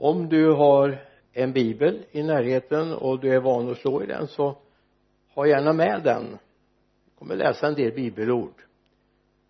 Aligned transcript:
om 0.00 0.28
du 0.28 0.52
har 0.52 1.04
en 1.32 1.52
bibel 1.52 2.04
i 2.10 2.22
närheten 2.22 2.92
och 2.92 3.20
du 3.20 3.34
är 3.34 3.40
van 3.40 3.70
att 3.70 3.78
slå 3.78 4.02
i 4.02 4.06
den 4.06 4.26
så 4.26 4.56
ha 5.34 5.46
gärna 5.46 5.72
med 5.72 6.02
den. 6.04 6.38
Jag 7.04 7.18
kommer 7.18 7.36
läsa 7.36 7.66
en 7.66 7.74
del 7.74 7.92
bibelord. 7.92 8.62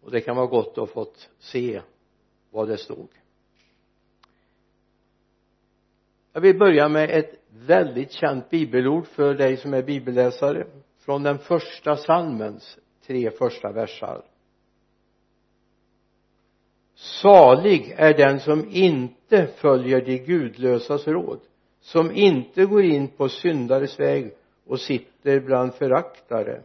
Och 0.03 0.11
det 0.11 0.21
kan 0.21 0.37
vara 0.37 0.47
gott 0.47 0.69
att 0.69 0.77
ha 0.77 0.87
fått 0.87 1.31
se 1.39 1.81
vad 2.51 2.69
det 2.69 2.77
stod. 2.77 3.09
Jag 6.33 6.41
vill 6.41 6.59
börja 6.59 6.89
med 6.89 7.11
ett 7.11 7.35
väldigt 7.49 8.13
känt 8.13 8.51
bibelord 8.51 9.07
för 9.07 9.35
dig 9.35 9.57
som 9.57 9.75
är 9.75 9.83
bibelläsare. 9.83 10.67
Från 10.99 11.23
den 11.23 11.39
första 11.39 11.97
salmens 11.97 12.79
tre 13.07 13.31
första 13.31 13.73
versar 13.73 14.23
salig 17.01 17.95
är 17.97 18.15
den 18.15 18.41
som 18.41 18.69
inte 18.71 19.47
följer 19.47 20.01
de 20.01 20.19
gudlösas 20.19 21.09
råd 21.09 21.41
som 21.81 22.11
inte 22.15 22.65
går 22.65 22.85
in 22.85 23.09
på 23.09 23.29
syndares 23.29 24.01
väg 24.01 24.33
och 24.67 24.81
sitter 24.81 25.41
bland 25.41 25.75
föraktare 25.75 26.61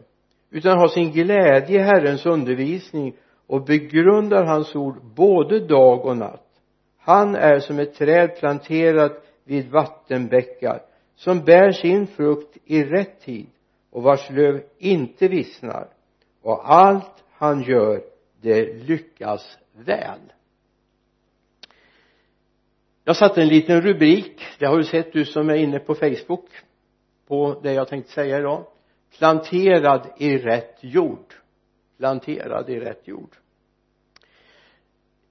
utan 0.50 0.78
har 0.78 0.88
sin 0.88 1.12
glädje 1.12 1.80
i 1.80 1.82
Herrens 1.82 2.26
undervisning 2.26 3.16
och 3.46 3.64
begrundar 3.64 4.44
hans 4.44 4.76
ord 4.76 5.04
både 5.16 5.60
dag 5.60 6.06
och 6.06 6.16
natt. 6.16 6.46
Han 6.98 7.34
är 7.34 7.58
som 7.58 7.78
ett 7.78 7.94
träd 7.94 8.36
planterat 8.36 9.24
vid 9.44 9.70
vattenbäckar 9.70 10.82
som 11.14 11.44
bär 11.44 11.72
sin 11.72 12.06
frukt 12.06 12.56
i 12.64 12.84
rätt 12.84 13.20
tid 13.20 13.46
och 13.90 14.02
vars 14.02 14.30
löv 14.30 14.62
inte 14.78 15.28
vissnar. 15.28 15.88
Och 16.42 16.72
allt 16.72 17.24
han 17.32 17.62
gör 17.62 18.00
det 18.40 18.74
lyckas 18.74 19.58
väl. 19.76 20.20
Jag 23.04 23.16
satte 23.16 23.42
en 23.42 23.48
liten 23.48 23.80
rubrik 23.80 24.42
det 24.58 24.66
har 24.66 24.78
du 24.78 24.84
sett 24.84 25.12
du 25.12 25.24
som 25.24 25.48
är 25.48 25.54
inne 25.54 25.78
på 25.78 25.94
facebook 25.94 26.48
på 27.26 27.60
det 27.62 27.72
jag 27.72 27.88
tänkte 27.88 28.12
säga 28.12 28.38
idag. 28.38 28.66
Planterad 29.18 30.06
i 30.18 30.38
rätt 30.38 30.78
jord. 30.80 31.34
Planterad 31.98 32.70
i 32.70 32.80
rätt 32.80 33.08
jord. 33.08 33.36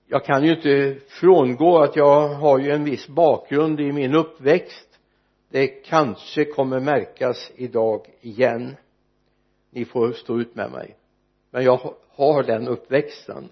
Jag 0.08 0.26
kan 0.26 0.46
ju 0.46 0.56
inte 0.56 1.00
frångå 1.08 1.80
att 1.80 1.96
jag 1.96 2.28
har 2.28 2.60
ju 2.60 2.72
en 2.72 2.84
viss 2.84 3.08
bakgrund 3.08 3.80
i 3.80 3.92
min 3.92 4.16
uppväxt. 4.16 5.00
Det 5.50 5.68
kanske 5.68 6.46
kommer 6.46 6.80
märkas 6.80 7.52
idag 7.56 8.08
igen. 8.22 8.76
Ni 9.70 9.86
får 9.86 10.12
stå 10.12 10.40
ut 10.40 10.56
med 10.56 10.72
mig. 10.72 10.96
Men 11.52 11.64
jag 11.64 11.94
har 12.10 12.44
den 12.44 12.68
uppväxten 12.68 13.50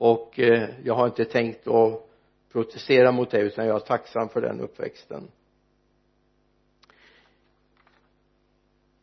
och 0.00 0.40
eh, 0.40 0.68
jag 0.84 0.94
har 0.94 1.06
inte 1.06 1.24
tänkt 1.24 1.68
att 1.68 2.08
protestera 2.52 3.12
mot 3.12 3.30
det 3.30 3.40
utan 3.40 3.66
jag 3.66 3.76
är 3.76 3.80
tacksam 3.80 4.28
för 4.28 4.40
den 4.40 4.60
uppväxten. 4.60 5.28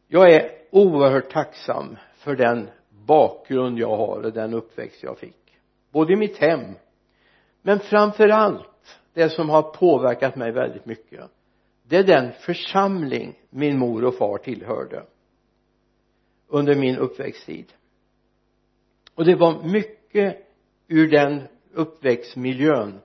Jag 0.08 0.34
är 0.34 0.52
oerhört 0.72 1.32
tacksam 1.32 1.98
för 2.16 2.36
den 2.36 2.70
bakgrund 2.90 3.80
jag 3.80 3.98
har 3.98 4.26
och 4.26 4.34
den 4.34 4.54
uppväxt 4.54 5.04
jag 5.04 5.18
fick. 5.18 5.60
Både 5.92 6.14
i 6.14 6.16
mitt 6.16 6.38
hem 6.38 6.76
men 7.62 7.80
framför 7.80 8.30
allt 8.30 9.00
det 9.14 9.30
som 9.30 9.50
har 9.50 9.62
påverkat 9.62 10.36
mig 10.36 10.52
väldigt 10.52 10.86
mycket. 10.86 11.30
Det 11.84 11.98
är 11.98 12.04
den 12.04 12.32
församling 12.32 13.40
min 13.50 13.80
mor 13.80 14.06
och 14.06 14.16
far 14.16 14.38
tillhörde 14.38 15.04
under 16.48 16.76
min 16.76 16.98
uppväxttid. 16.98 17.74
Och 19.16 19.26
det 19.26 19.36
var 19.36 19.64
mycket 19.64 20.47
ur 20.88 21.08
den 21.12 21.42
uppväxtmiljön 21.74 23.00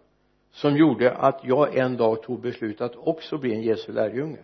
som 0.51 0.77
gjorde 0.77 1.17
att 1.17 1.41
jag 1.45 1.77
en 1.77 1.97
dag 1.97 2.23
tog 2.23 2.41
beslut 2.41 2.81
att 2.81 2.97
också 2.97 3.39
bli 3.39 3.55
en 3.55 3.63
Jesu 3.63 3.93
lärjunge. 3.93 4.43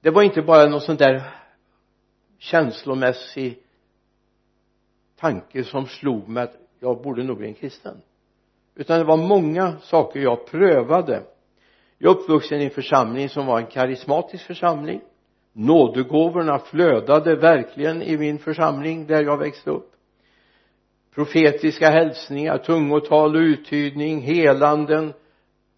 Det 0.00 0.10
var 0.10 0.22
inte 0.22 0.42
bara 0.42 0.68
någon 0.68 0.80
sån 0.80 0.96
där 0.96 1.22
känslomässig 2.38 3.58
tanke 5.16 5.64
som 5.64 5.86
slog 5.86 6.28
mig 6.28 6.42
att 6.42 6.56
jag 6.80 7.02
borde 7.02 7.22
nog 7.22 7.38
bli 7.38 7.46
en 7.46 7.54
kristen. 7.54 7.96
Utan 8.74 8.98
det 8.98 9.04
var 9.04 9.16
många 9.16 9.78
saker 9.80 10.20
jag 10.20 10.46
prövade. 10.46 11.22
Jag 11.98 12.10
är 12.10 12.20
uppvuxen 12.20 12.60
i 12.60 12.64
en 12.64 12.70
församling 12.70 13.28
som 13.28 13.46
var 13.46 13.60
en 13.60 13.66
karismatisk 13.66 14.46
församling. 14.46 15.00
Nådegåvorna 15.52 16.58
flödade 16.58 17.36
verkligen 17.36 18.02
i 18.02 18.18
min 18.18 18.38
församling 18.38 19.06
där 19.06 19.22
jag 19.22 19.38
växte 19.38 19.70
upp 19.70 19.91
profetiska 21.14 21.90
hälsningar, 21.90 22.58
tungotal 22.58 23.36
och 23.36 23.40
uttydning, 23.40 24.20
helanden 24.20 25.12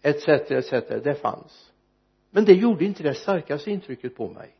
etc 0.01 0.27
etc 0.27 0.69
det 1.03 1.21
fanns. 1.21 1.71
Men 2.31 2.45
det 2.45 2.53
gjorde 2.53 2.85
inte 2.85 3.03
det 3.03 3.13
starkaste 3.13 3.71
intrycket 3.71 4.15
på 4.15 4.29
mig. 4.29 4.55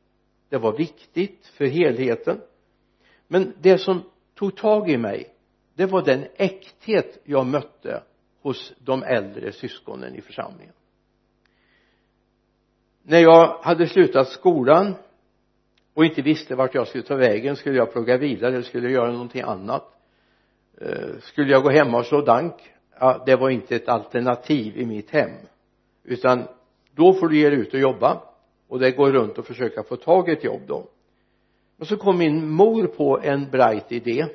Det 0.49 0.57
var 0.57 0.77
viktigt 0.77 1.47
för 1.47 1.65
helheten. 1.65 2.41
Men 3.27 3.53
det 3.61 3.77
som 3.77 4.01
tog 4.35 4.55
tag 4.55 4.89
i 4.89 4.97
mig 4.97 5.31
det 5.75 5.85
var 5.85 6.01
den 6.01 6.25
äkthet 6.35 7.21
jag 7.23 7.45
mötte 7.45 8.03
hos 8.41 8.73
de 8.79 9.03
äldre 9.03 9.51
syskonen 9.51 10.15
i 10.15 10.21
församlingen. 10.21 10.73
När 13.03 13.19
jag 13.19 13.57
hade 13.61 13.87
slutat 13.87 14.27
skolan 14.27 14.95
och 15.93 16.05
inte 16.05 16.21
visste 16.21 16.55
vart 16.55 16.75
jag 16.75 16.87
skulle 16.87 17.03
ta 17.03 17.15
vägen 17.15 17.55
skulle 17.55 17.77
jag 17.77 17.93
plugga 17.93 18.17
vidare 18.17 18.53
eller 18.53 18.61
skulle 18.61 18.83
jag 18.83 18.93
göra 18.93 19.11
någonting 19.11 19.41
annat 19.41 19.94
Eh, 20.81 21.19
skulle 21.21 21.51
jag 21.51 21.63
gå 21.63 21.69
hemma 21.69 21.97
och 21.97 22.05
slå 22.05 22.21
dank? 22.21 22.53
Ja, 22.99 23.23
det 23.25 23.35
var 23.35 23.49
inte 23.49 23.75
ett 23.75 23.89
alternativ 23.89 24.77
i 24.77 24.85
mitt 24.85 25.09
hem. 25.09 25.31
Utan 26.03 26.43
då 26.95 27.13
får 27.13 27.27
du 27.27 27.37
ge 27.37 27.49
dig 27.49 27.59
ut 27.59 27.73
och 27.73 27.79
jobba. 27.79 28.21
Och 28.67 28.79
det 28.79 28.91
går 28.91 29.11
runt 29.11 29.37
och 29.37 29.45
försöka 29.45 29.83
få 29.83 29.95
tag 29.95 30.29
i 30.29 30.31
ett 30.31 30.43
jobb 30.43 30.61
då. 30.67 30.89
Och 31.79 31.87
så 31.87 31.97
kom 31.97 32.17
min 32.17 32.49
mor 32.49 32.87
på 32.87 33.19
en 33.23 33.49
bright 33.51 33.91
idé. 33.91 34.25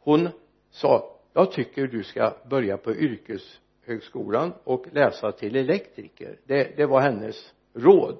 Hon 0.00 0.28
sa 0.70 1.20
jag 1.32 1.52
tycker 1.52 1.86
du 1.86 2.02
ska 2.02 2.34
börja 2.50 2.76
på 2.76 2.94
yrkeshögskolan 2.94 4.52
och 4.64 4.86
läsa 4.92 5.32
till 5.32 5.56
elektriker. 5.56 6.36
Det, 6.46 6.76
det 6.76 6.86
var 6.86 7.00
hennes 7.00 7.54
råd. 7.74 8.18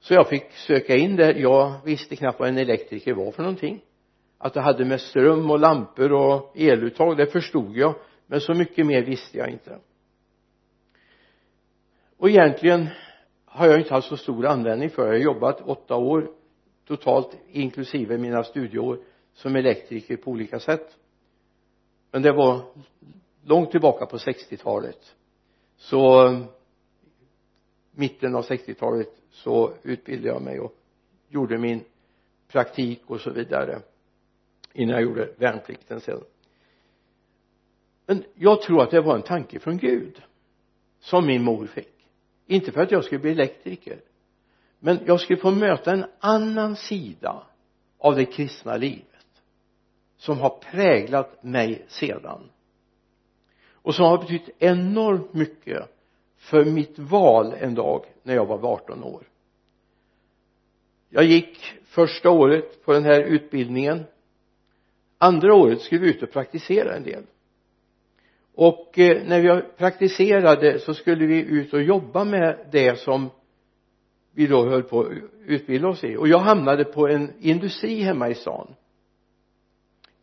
Så 0.00 0.14
jag 0.14 0.28
fick 0.28 0.52
söka 0.52 0.96
in 0.96 1.16
där. 1.16 1.34
Jag 1.34 1.74
visste 1.84 2.16
knappt 2.16 2.40
vad 2.40 2.48
en 2.48 2.58
elektriker 2.58 3.14
var 3.14 3.32
för 3.32 3.42
någonting 3.42 3.82
att 4.38 4.54
det 4.54 4.60
hade 4.60 4.84
med 4.84 5.00
ström 5.00 5.50
och 5.50 5.58
lampor 5.58 6.12
och 6.12 6.52
eluttag 6.54 7.16
det 7.16 7.26
förstod 7.26 7.76
jag 7.76 7.94
men 8.26 8.40
så 8.40 8.54
mycket 8.54 8.86
mer 8.86 9.02
visste 9.02 9.38
jag 9.38 9.50
inte. 9.50 9.78
Och 12.16 12.30
egentligen 12.30 12.88
har 13.44 13.66
jag 13.66 13.80
inte 13.80 13.94
haft 13.94 14.08
så 14.08 14.16
stor 14.16 14.46
användning 14.46 14.90
för 14.90 15.02
det. 15.02 15.08
Jag 15.08 15.28
har 15.28 15.34
jobbat 15.34 15.60
åtta 15.60 15.96
år 15.96 16.30
totalt 16.86 17.36
inklusive 17.50 18.18
mina 18.18 18.44
studieår 18.44 18.98
som 19.32 19.56
elektriker 19.56 20.16
på 20.16 20.30
olika 20.30 20.60
sätt. 20.60 20.96
Men 22.10 22.22
det 22.22 22.32
var 22.32 22.60
långt 23.44 23.70
tillbaka 23.70 24.06
på 24.06 24.16
60-talet 24.16 25.14
så 25.76 26.34
mitten 27.90 28.34
av 28.34 28.44
60-talet 28.44 29.08
så 29.30 29.72
utbildade 29.82 30.28
jag 30.28 30.42
mig 30.42 30.60
och 30.60 30.74
gjorde 31.28 31.58
min 31.58 31.84
praktik 32.48 33.02
och 33.06 33.20
så 33.20 33.30
vidare 33.30 33.82
innan 34.72 34.94
jag 34.94 35.02
gjorde 35.02 35.30
värnplikten 35.36 36.00
sen. 36.00 36.20
Men 38.06 38.24
jag 38.34 38.62
tror 38.62 38.82
att 38.82 38.90
det 38.90 39.00
var 39.00 39.14
en 39.14 39.22
tanke 39.22 39.58
från 39.58 39.78
Gud 39.78 40.22
som 41.00 41.26
min 41.26 41.42
mor 41.42 41.66
fick. 41.66 41.94
Inte 42.46 42.72
för 42.72 42.80
att 42.80 42.90
jag 42.90 43.04
skulle 43.04 43.20
bli 43.20 43.30
elektriker 43.30 44.00
men 44.78 44.98
jag 45.06 45.20
skulle 45.20 45.40
få 45.40 45.50
möta 45.50 45.92
en 45.92 46.04
annan 46.18 46.76
sida 46.76 47.42
av 47.98 48.16
det 48.16 48.24
kristna 48.24 48.76
livet 48.76 49.04
som 50.16 50.38
har 50.38 50.50
präglat 50.50 51.42
mig 51.42 51.84
sedan. 51.88 52.50
Och 53.72 53.94
som 53.94 54.04
har 54.04 54.18
betytt 54.18 54.50
enormt 54.58 55.34
mycket 55.34 55.82
för 56.36 56.64
mitt 56.64 56.98
val 56.98 57.54
en 57.60 57.74
dag 57.74 58.04
när 58.22 58.34
jag 58.34 58.46
var 58.46 58.72
18 58.72 59.04
år. 59.04 59.22
Jag 61.08 61.24
gick 61.24 61.58
första 61.84 62.30
året 62.30 62.84
på 62.84 62.92
den 62.92 63.04
här 63.04 63.20
utbildningen 63.20 64.04
andra 65.18 65.54
året 65.54 65.80
skulle 65.80 66.00
vi 66.00 66.10
ut 66.10 66.22
och 66.22 66.30
praktisera 66.30 66.96
en 66.96 67.02
del. 67.02 67.22
Och 68.54 68.98
eh, 68.98 69.22
när 69.26 69.40
vi 69.40 69.62
praktiserade 69.76 70.78
så 70.78 70.94
skulle 70.94 71.26
vi 71.26 71.38
ut 71.38 71.72
och 71.72 71.82
jobba 71.82 72.24
med 72.24 72.68
det 72.72 72.98
som 72.98 73.30
vi 74.32 74.46
då 74.46 74.68
höll 74.68 74.82
på 74.82 75.00
att 75.00 75.12
utbilda 75.46 75.88
oss 75.88 76.04
i. 76.04 76.16
Och 76.16 76.28
jag 76.28 76.38
hamnade 76.38 76.84
på 76.84 77.08
en 77.08 77.32
industri 77.40 78.00
hemma 78.00 78.28
i 78.28 78.34
stan. 78.34 78.74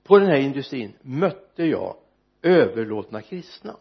På 0.03 0.19
den 0.19 0.27
här 0.27 0.39
industrin 0.39 0.94
mötte 1.01 1.65
jag 1.65 1.95
överlåtna 2.41 3.21
kristna. 3.21 3.75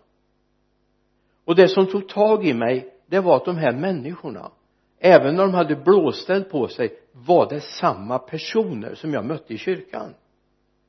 Och 1.44 1.56
det 1.56 1.69
som 1.69 1.87
tog 1.87 2.08
tag 2.08 2.46
i 2.46 2.55
mig 2.55 2.94
det 3.06 3.20
var 3.20 3.37
att 3.37 3.44
de 3.44 3.56
här 3.56 3.72
människorna. 3.72 4.50
Även 4.99 5.34
när 5.34 5.43
de 5.43 5.55
hade 5.55 5.76
blåställ 5.76 6.44
på 6.44 6.69
sig 6.69 6.99
var 7.12 7.49
det 7.49 7.60
samma 7.60 8.19
personer 8.19 8.94
som 8.94 9.14
jag 9.14 9.25
mötte 9.25 9.55
i 9.55 9.58
kyrkan 9.58 10.14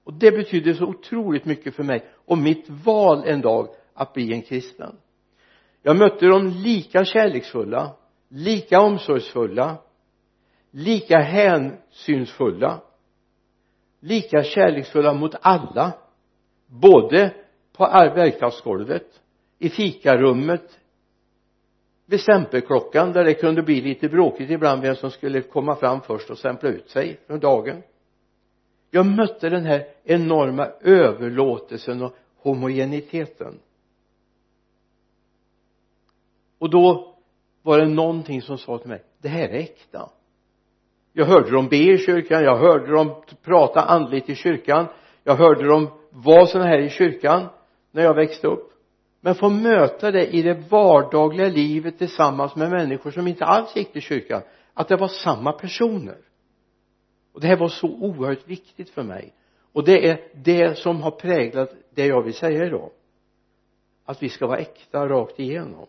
och 0.06 0.14
det 0.14 0.32
betydde 0.32 0.74
så 0.74 0.86
otroligt 0.86 1.46
mycket 1.46 1.76
för 1.76 1.84
mig 1.84 2.06
och 2.26 2.38
mitt 2.38 2.70
val 2.70 3.24
en 3.26 3.42
dag 3.42 3.70
att 3.94 4.14
bli 4.14 4.34
en 4.34 4.42
kristen. 4.42 4.96
Jag 5.82 5.98
mötte 5.98 6.26
dem 6.26 6.48
lika 6.48 7.06
kärleksfulla 7.06 7.96
lika 8.30 8.82
omsorgsfulla 8.82 9.78
lika 10.72 11.18
hänsynsfulla 11.18 12.82
lika 14.00 14.44
kärleksfulla 14.44 15.14
mot 15.14 15.36
alla 15.42 15.94
både 16.68 17.34
på 17.74 17.84
verkstadsgolvet 18.16 19.22
i 19.60 19.70
fikarummet 19.70 20.80
vid 22.06 22.22
stämpelklockan 22.22 23.14
där 23.14 23.24
det 23.24 23.34
kunde 23.34 23.62
bli 23.62 23.82
lite 23.82 24.10
bråkigt 24.10 24.50
ibland 24.50 24.82
vem 24.82 24.96
som 24.96 25.12
skulle 25.12 25.42
komma 25.42 25.76
fram 25.76 26.02
först 26.02 26.30
och 26.30 26.38
stämpla 26.38 26.70
ut 26.70 26.90
sig 26.90 27.20
för 27.28 27.38
dagen 27.38 27.84
jag 28.96 29.06
mötte 29.06 29.50
den 29.50 29.66
här 29.66 29.88
enorma 30.04 30.68
överlåtelsen 30.82 32.04
och 32.04 32.16
homogeniteten. 32.38 33.60
Och 36.60 36.70
då 36.70 37.16
var 37.62 37.80
det 37.80 37.86
någonting 37.86 38.42
som 38.42 38.58
sa 38.58 38.78
till 38.78 38.90
mig 38.90 39.04
det 39.22 39.28
här 39.28 39.50
är 39.50 39.60
äkta. 39.60 40.10
Jag 41.14 41.26
hörde 41.26 41.52
dem 41.52 41.68
be 41.68 41.78
i 41.78 41.98
kyrkan 41.98 42.44
jag 42.44 42.58
hörde 42.58 42.92
dem 42.92 43.24
prata 43.44 43.82
andligt 43.82 44.30
i 44.30 44.36
kyrkan 44.36 44.86
jag 45.24 45.36
hörde 45.36 45.68
dem 45.68 45.88
vara 46.10 46.46
sådana 46.46 46.70
här 46.70 46.80
i 46.80 46.90
kyrkan 46.90 47.48
när 47.92 48.04
jag 48.04 48.16
växte 48.16 48.48
upp. 48.48 48.72
Men 49.22 49.36
få 49.36 49.50
möta 49.50 50.12
det 50.12 50.28
i 50.28 50.42
det 50.42 50.54
vardagliga 50.70 51.48
livet 51.48 51.98
tillsammans 51.98 52.56
med 52.56 52.70
människor 52.70 53.12
som 53.12 53.28
inte 53.28 53.46
alls 53.46 53.76
gick 53.76 53.94
till 53.94 54.02
kyrkan 54.02 54.42
att 54.74 54.88
det 54.88 54.96
var 54.96 55.08
samma 55.08 55.52
personer 55.52 56.25
och 57.36 57.42
det 57.42 57.48
här 57.48 57.58
var 57.58 57.70
så 57.70 57.88
oerhört 57.88 58.48
viktigt 58.48 58.90
för 58.90 59.04
mig. 59.04 59.34
Och 59.74 59.86
det 59.86 60.10
är 60.10 60.20
det 60.34 60.78
som 60.78 61.02
har 61.02 61.12
präglat 61.12 61.76
det 61.96 62.06
jag 62.06 62.22
vill 62.22 62.34
säga 62.34 62.66
idag. 62.66 62.90
Att 64.06 64.24
vi 64.24 64.30
ska 64.30 64.48
vara 64.48 64.58
äkta 64.58 65.08
rakt 65.08 65.40
igenom. 65.40 65.86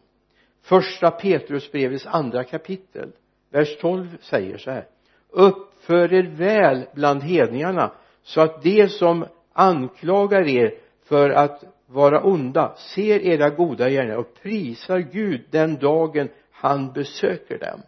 Första 0.62 1.10
Petrusbrevets 1.10 2.06
andra 2.06 2.44
kapitel 2.44 3.12
vers 3.50 3.78
12 3.80 4.16
säger 4.20 4.58
så 4.58 4.70
här. 4.70 4.86
Uppför 5.30 6.14
er 6.14 6.22
väl 6.22 6.86
bland 6.94 7.22
hedningarna 7.22 7.92
så 8.22 8.40
att 8.40 8.62
de 8.62 8.88
som 8.88 9.26
anklagar 9.52 10.48
er 10.48 10.74
för 11.04 11.30
att 11.30 11.64
vara 11.86 12.22
onda 12.22 12.74
ser 12.76 13.20
era 13.20 13.50
goda 13.50 13.90
gärningar 13.90 14.16
och 14.16 14.34
prisar 14.42 14.98
Gud 14.98 15.44
den 15.50 15.76
dagen 15.76 16.28
han 16.50 16.92
besöker 16.92 17.58
dem. 17.58 17.80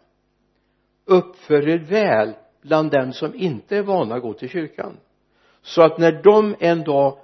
Uppför 1.05 1.67
er 1.69 1.77
väl 1.77 2.33
bland 2.61 2.91
dem 2.91 3.13
som 3.13 3.35
inte 3.35 3.77
är 3.77 3.81
vana 3.81 4.15
att 4.15 4.21
gå 4.21 4.33
till 4.33 4.49
kyrkan. 4.49 4.97
Så 5.61 5.81
att 5.81 5.97
när 5.97 6.23
de 6.23 6.55
en 6.59 6.83
dag 6.83 7.17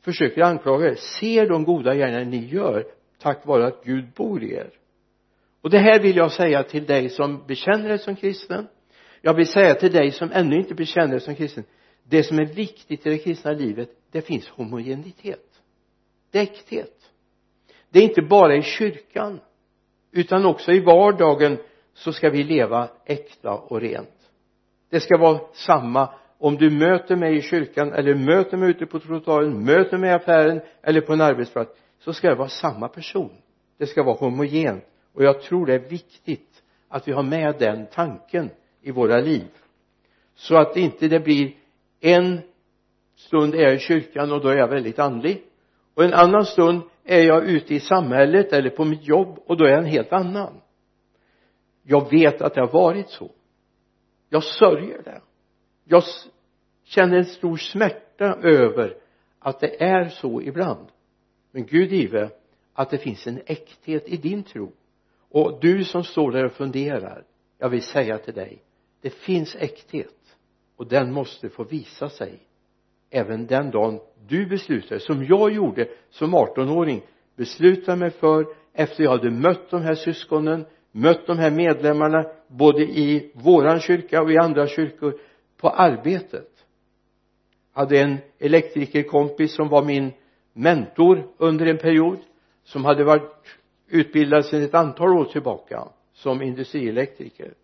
försöker 0.00 0.42
anklaga 0.42 0.86
er 0.86 0.94
ser 0.94 1.48
de 1.48 1.64
goda 1.64 1.94
gärningar 1.94 2.24
ni 2.24 2.46
gör 2.46 2.86
tack 3.18 3.46
vare 3.46 3.66
att 3.66 3.84
Gud 3.84 4.12
bor 4.16 4.42
i 4.42 4.52
er. 4.52 4.70
Och 5.60 5.70
det 5.70 5.78
här 5.78 6.00
vill 6.00 6.16
jag 6.16 6.32
säga 6.32 6.62
till 6.62 6.86
dig 6.86 7.08
som 7.08 7.46
bekänner 7.46 7.88
dig 7.88 7.98
som 7.98 8.16
kristen 8.16 8.68
jag 9.24 9.34
vill 9.34 9.46
säga 9.46 9.74
till 9.74 9.92
dig 9.92 10.10
som 10.10 10.32
ännu 10.32 10.56
inte 10.56 10.74
bekänner 10.74 11.08
dig 11.08 11.20
som 11.20 11.34
kristen 11.34 11.64
det 12.04 12.22
som 12.22 12.38
är 12.38 12.44
viktigt 12.44 13.06
i 13.06 13.10
det 13.10 13.18
kristna 13.18 13.52
livet 13.52 13.90
det 14.10 14.22
finns 14.22 14.48
homogenitet 14.48 15.60
det 16.30 16.38
är 16.38 16.42
äkthet 16.42 17.10
det 17.90 17.98
är 17.98 18.02
inte 18.02 18.22
bara 18.22 18.56
i 18.56 18.62
kyrkan 18.62 19.40
utan 20.12 20.46
också 20.46 20.72
i 20.72 20.80
vardagen 20.80 21.58
så 21.94 22.12
ska 22.12 22.30
vi 22.30 22.42
leva 22.42 22.88
äkta 23.04 23.50
och 23.50 23.80
rent. 23.80 24.30
Det 24.90 25.00
ska 25.00 25.18
vara 25.18 25.40
samma 25.52 26.08
om 26.38 26.56
du 26.56 26.70
möter 26.70 27.16
mig 27.16 27.36
i 27.36 27.42
kyrkan 27.42 27.92
eller 27.92 28.14
möter 28.14 28.56
mig 28.56 28.70
ute 28.70 28.86
på 28.86 29.00
trottoaren 29.00 29.64
möter 29.64 29.98
mig 29.98 30.10
i 30.10 30.12
affären 30.12 30.60
eller 30.82 31.00
på 31.00 31.12
en 31.12 31.20
arbetsplats 31.20 31.70
så 31.98 32.12
ska 32.12 32.28
det 32.28 32.34
vara 32.34 32.48
samma 32.48 32.88
person. 32.88 33.32
Det 33.78 33.86
ska 33.86 34.02
vara 34.02 34.16
homogent. 34.16 34.84
Och 35.14 35.24
jag 35.24 35.42
tror 35.42 35.66
det 35.66 35.74
är 35.74 35.88
viktigt 35.88 36.62
att 36.88 37.08
vi 37.08 37.12
har 37.12 37.22
med 37.22 37.54
den 37.58 37.86
tanken 37.86 38.50
i 38.82 38.90
våra 38.90 39.20
liv. 39.20 39.48
Så 40.34 40.56
att 40.56 40.76
inte 40.76 41.08
det 41.08 41.20
blir 41.20 41.52
en 42.00 42.40
stund 43.16 43.54
är 43.54 43.62
jag 43.62 43.74
i 43.74 43.78
kyrkan 43.78 44.32
och 44.32 44.40
då 44.40 44.48
är 44.48 44.56
jag 44.56 44.68
väldigt 44.68 44.98
andlig. 44.98 45.42
Och 45.94 46.04
en 46.04 46.14
annan 46.14 46.44
stund 46.44 46.82
är 47.04 47.22
jag 47.22 47.44
ute 47.44 47.74
i 47.74 47.80
samhället 47.80 48.52
eller 48.52 48.70
på 48.70 48.84
mitt 48.84 49.08
jobb 49.08 49.38
och 49.46 49.56
då 49.56 49.64
är 49.64 49.68
jag 49.68 49.78
en 49.78 49.90
helt 49.90 50.12
annan 50.12 50.60
jag 51.82 52.10
vet 52.10 52.42
att 52.42 52.54
det 52.54 52.60
har 52.60 52.72
varit 52.72 53.10
så. 53.10 53.30
Jag 54.28 54.44
sörjer 54.44 55.02
det. 55.02 55.20
Jag 55.84 56.02
känner 56.84 57.16
en 57.16 57.24
stor 57.24 57.56
smärta 57.56 58.24
över 58.42 58.96
att 59.38 59.60
det 59.60 59.82
är 59.82 60.08
så 60.08 60.42
ibland. 60.42 60.86
Men 61.50 61.66
Gud 61.66 61.92
give 61.92 62.30
att 62.72 62.90
det 62.90 62.98
finns 62.98 63.26
en 63.26 63.40
äkthet 63.46 64.08
i 64.08 64.16
din 64.16 64.42
tro. 64.42 64.72
Och 65.28 65.58
du 65.60 65.84
som 65.84 66.04
står 66.04 66.32
där 66.32 66.44
och 66.44 66.52
funderar 66.52 67.24
jag 67.58 67.68
vill 67.68 67.82
säga 67.82 68.18
till 68.18 68.34
dig 68.34 68.62
det 69.02 69.10
finns 69.10 69.56
äkthet. 69.56 70.36
Och 70.76 70.86
den 70.86 71.12
måste 71.12 71.48
få 71.48 71.64
visa 71.64 72.08
sig 72.08 72.38
även 73.10 73.46
den 73.46 73.70
dagen 73.70 74.00
du 74.28 74.46
beslutar. 74.46 74.98
Som 74.98 75.24
jag 75.24 75.52
gjorde 75.52 75.88
som 76.10 76.34
18-åring 76.34 77.02
beslutade 77.36 77.96
mig 77.96 78.10
för 78.10 78.46
efter 78.72 79.04
jag 79.04 79.10
hade 79.10 79.30
mött 79.30 79.70
de 79.70 79.82
här 79.82 79.94
syskonen 79.94 80.64
mött 80.92 81.26
de 81.26 81.38
här 81.38 81.50
medlemmarna 81.50 82.26
både 82.48 82.82
i 82.82 83.32
våran 83.34 83.80
kyrka 83.80 84.22
och 84.22 84.32
i 84.32 84.38
andra 84.38 84.66
kyrkor 84.66 85.18
på 85.56 85.68
arbetet. 85.68 86.48
Hade 87.72 88.00
en 88.00 88.18
elektrikerkompis 88.38 89.54
som 89.54 89.68
var 89.68 89.84
min 89.84 90.12
mentor 90.52 91.28
under 91.38 91.66
en 91.66 91.78
period 91.78 92.18
som 92.64 92.84
hade 92.84 93.04
varit 93.04 93.32
utbildad 93.88 94.44
sedan 94.44 94.62
ett 94.62 94.74
antal 94.74 95.18
år 95.18 95.24
tillbaka 95.24 95.88
som 96.12 96.42
industrielektriker. 96.42 97.54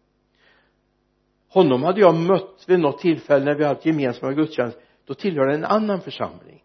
Honom 1.48 1.82
hade 1.82 2.00
jag 2.00 2.14
mött 2.14 2.64
vid 2.66 2.81
något 2.81 3.00
tillfälle 3.00 3.44
när 3.44 3.54
vi 3.54 3.64
hade 3.64 3.81
gemensamma 3.82 4.32
gudstjänst. 4.32 4.78
Då 5.04 5.14
tillhörde 5.14 5.54
en 5.54 5.64
annan 5.64 6.00
församling. 6.00 6.64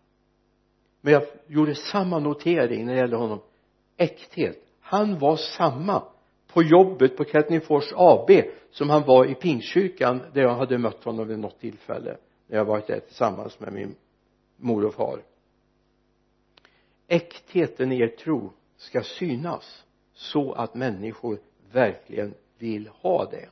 Men 1.01 1.13
jag 1.13 1.23
gjorde 1.47 1.75
samma 1.75 2.19
notering 2.19 2.85
när 2.85 2.93
det 2.93 2.99
gällde 2.99 3.15
honom. 3.15 3.39
Äkthet. 3.97 4.57
Han 4.81 5.19
var 5.19 5.35
samma 5.35 6.03
på 6.53 6.63
jobbet 6.63 7.17
på 7.17 7.23
Kattningfors 7.23 7.93
AB 7.95 8.31
som 8.71 8.89
han 8.89 9.03
var 9.03 9.25
i 9.25 9.35
Pingstkyrkan 9.35 10.21
där 10.33 10.41
jag 10.41 10.55
hade 10.55 10.77
mött 10.77 11.03
honom 11.03 11.27
vid 11.27 11.39
något 11.39 11.59
tillfälle 11.59 12.17
när 12.47 12.57
jag 12.57 12.65
varit 12.65 12.87
där 12.87 12.99
tillsammans 12.99 13.59
med 13.59 13.73
min 13.73 13.95
mor 14.57 14.85
och 14.85 14.93
far. 14.93 15.21
Äktheten 17.07 17.91
i 17.91 17.99
er 17.99 18.07
tro 18.07 18.53
ska 18.77 19.03
synas 19.03 19.85
så 20.13 20.53
att 20.53 20.75
människor 20.75 21.39
verkligen 21.71 22.33
vill 22.57 22.87
ha 22.87 23.25
det. 23.25 23.49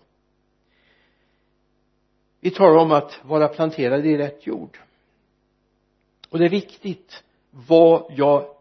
Vi 2.39 2.51
talar 2.51 2.77
om 2.77 2.91
att 2.91 3.19
vara 3.23 3.47
planterad 3.47 4.05
i 4.05 4.17
rätt 4.17 4.47
jord. 4.47 4.79
Och 6.29 6.39
det 6.39 6.45
är 6.45 6.49
viktigt 6.49 7.23
vad 7.51 8.13
jag 8.15 8.55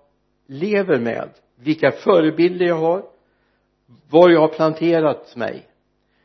lever 0.47 0.99
med 0.99 1.31
vilka 1.57 1.91
förebilder 1.91 2.67
jag 2.67 2.77
har 2.77 3.11
var 4.11 4.31
jag 4.31 4.41
har 4.41 4.49
planterat 4.49 5.37
mig. 5.37 5.67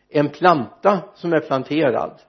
En 0.10 0.30
planta 0.30 1.02
som 1.16 1.34
är 1.34 1.40
planterad 1.40 2.22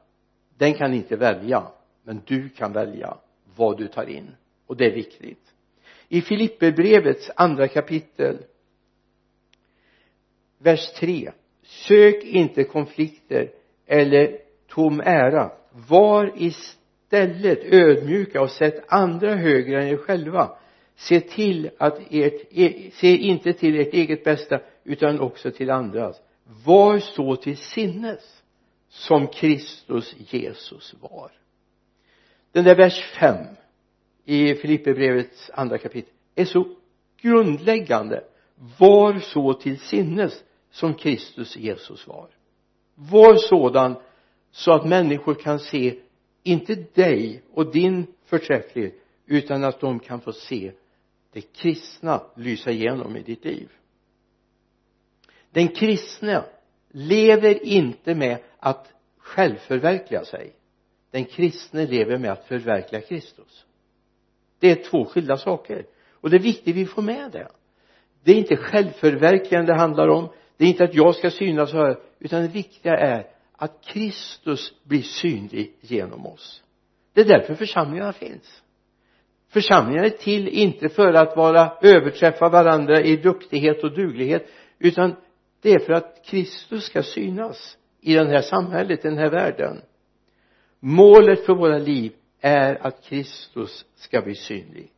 den 0.58 0.74
kan 0.74 0.94
inte 0.94 1.16
välja 1.16 1.66
men 2.04 2.22
du 2.24 2.48
kan 2.48 2.72
välja 2.72 3.16
vad 3.56 3.78
du 3.78 3.88
tar 3.88 4.06
in 4.10 4.34
och 4.66 4.76
det 4.76 4.86
är 4.86 4.94
viktigt. 4.94 5.54
I 6.08 6.20
Filipperbrevets 6.20 7.30
andra 7.36 7.68
kapitel 7.68 8.38
vers 10.58 10.92
3 10.92 11.32
sök 11.62 12.24
inte 12.24 12.64
konflikter 12.64 13.50
eller 13.86 14.38
tom 14.68 15.00
ära. 15.00 15.52
Var 15.88 16.32
istället 16.36 17.58
ödmjuka 17.64 18.40
och 18.40 18.50
sätt 18.50 18.84
andra 18.88 19.34
högre 19.34 19.82
än 19.82 19.88
er 19.88 19.96
själva 19.96 20.58
se 20.96 21.20
till 21.20 21.70
att 21.78 21.98
ert 22.10 22.52
er, 22.52 22.90
se 22.92 23.16
inte 23.16 23.52
till 23.52 23.80
ert 23.80 23.94
eget 23.94 24.24
bästa 24.24 24.60
utan 24.84 25.20
också 25.20 25.50
till 25.50 25.70
andras. 25.70 26.20
Var 26.64 26.98
så 26.98 27.36
till 27.36 27.56
sinnes 27.56 28.42
som 28.88 29.26
Kristus 29.26 30.14
Jesus 30.18 30.94
var. 31.00 31.32
Den 32.52 32.64
där 32.64 32.76
vers 32.76 33.04
5 33.20 33.36
i 34.24 34.54
Filipperbrevets 34.54 35.50
andra 35.54 35.78
kapitel 35.78 36.12
är 36.34 36.44
så 36.44 36.66
grundläggande. 37.20 38.24
Var 38.78 39.18
så 39.18 39.52
till 39.52 39.80
sinnes 39.80 40.44
som 40.70 40.94
Kristus 40.94 41.56
Jesus 41.56 42.06
var. 42.06 42.28
Var 42.94 43.36
sådan 43.36 43.94
så 44.50 44.72
att 44.72 44.86
människor 44.86 45.34
kan 45.34 45.58
se 45.58 45.98
inte 46.42 46.74
dig 46.74 47.42
och 47.52 47.72
din 47.72 48.06
förträfflighet 48.24 48.94
utan 49.26 49.64
att 49.64 49.80
de 49.80 50.00
kan 50.00 50.20
få 50.20 50.32
se 50.32 50.72
det 51.36 51.52
kristna 51.52 52.22
lysa 52.36 52.70
igenom 52.70 53.16
i 53.16 53.22
ditt 53.22 53.44
liv. 53.44 53.68
Den 55.50 55.68
kristne 55.68 56.44
lever 56.90 57.64
inte 57.64 58.14
med 58.14 58.38
att 58.58 58.92
självförverkliga 59.18 60.24
sig. 60.24 60.52
Den 61.10 61.24
kristne 61.24 61.86
lever 61.86 62.18
med 62.18 62.32
att 62.32 62.44
förverkliga 62.44 63.00
Kristus. 63.00 63.64
Det 64.58 64.70
är 64.70 64.90
två 64.90 65.04
skilda 65.04 65.36
saker. 65.36 65.86
Och 66.10 66.30
det 66.30 66.36
är 66.36 66.42
viktigt 66.42 66.68
att 66.68 66.76
vi 66.76 66.86
får 66.86 67.02
med 67.02 67.32
det. 67.32 67.48
Det 68.22 68.32
är 68.32 68.36
inte 68.36 68.56
självförverkligande 68.56 69.72
det 69.72 69.78
handlar 69.78 70.08
om. 70.08 70.28
Det 70.56 70.64
är 70.64 70.68
inte 70.68 70.84
att 70.84 70.94
jag 70.94 71.14
ska 71.14 71.30
synas 71.30 71.72
och 71.72 71.78
höra. 71.78 71.96
Utan 72.18 72.42
det 72.42 72.48
viktiga 72.48 72.96
är 72.96 73.26
att 73.52 73.84
Kristus 73.84 74.84
blir 74.84 75.02
synlig 75.02 75.76
genom 75.80 76.26
oss. 76.26 76.62
Det 77.12 77.20
är 77.20 77.24
därför 77.24 77.54
församlingarna 77.54 78.12
finns. 78.12 78.62
Församlingar 79.48 80.04
är 80.04 80.10
till 80.10 80.48
inte 80.48 80.88
för 80.88 81.12
att 81.12 81.36
vara 81.36 81.72
överträffa 81.82 82.48
varandra 82.48 83.00
i 83.00 83.16
duktighet 83.16 83.84
och 83.84 83.94
duglighet 83.94 84.46
utan 84.78 85.16
det 85.62 85.70
är 85.70 85.78
för 85.78 85.92
att 85.92 86.24
Kristus 86.24 86.84
ska 86.84 87.02
synas 87.02 87.78
i 88.00 88.14
det 88.14 88.28
här 88.28 88.42
samhället, 88.42 89.04
i 89.04 89.08
den 89.08 89.18
här 89.18 89.30
världen. 89.30 89.82
Målet 90.80 91.46
för 91.46 91.54
våra 91.54 91.78
liv 91.78 92.12
är 92.40 92.86
att 92.86 93.04
Kristus 93.04 93.84
ska 93.94 94.22
bli 94.22 94.34
synlig. 94.34 94.92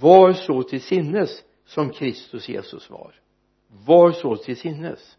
Var 0.00 0.32
så 0.32 0.62
till 0.62 0.80
sinnes 0.80 1.44
som 1.66 1.90
Kristus 1.90 2.48
Jesus 2.48 2.90
var. 2.90 3.14
Var 3.86 4.12
så 4.12 4.36
till 4.36 4.56
sinnes. 4.56 5.16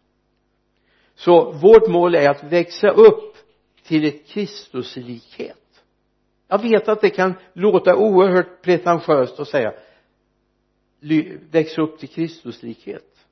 Så 1.14 1.52
vårt 1.52 1.88
mål 1.88 2.14
är 2.14 2.30
att 2.30 2.44
växa 2.44 2.88
upp 2.88 3.36
till 3.82 4.04
ett 4.04 4.26
Kristuslikhet 4.26 5.61
jag 6.52 6.62
vet 6.62 6.88
att 6.88 7.00
det 7.00 7.10
kan 7.10 7.34
låta 7.52 7.96
oerhört 7.96 8.62
pretentiöst 8.62 9.40
att 9.40 9.48
säga 9.48 9.72
väx 11.50 11.78
upp 11.78 11.98
till 11.98 12.08
Kristuslikhet. 12.08 13.26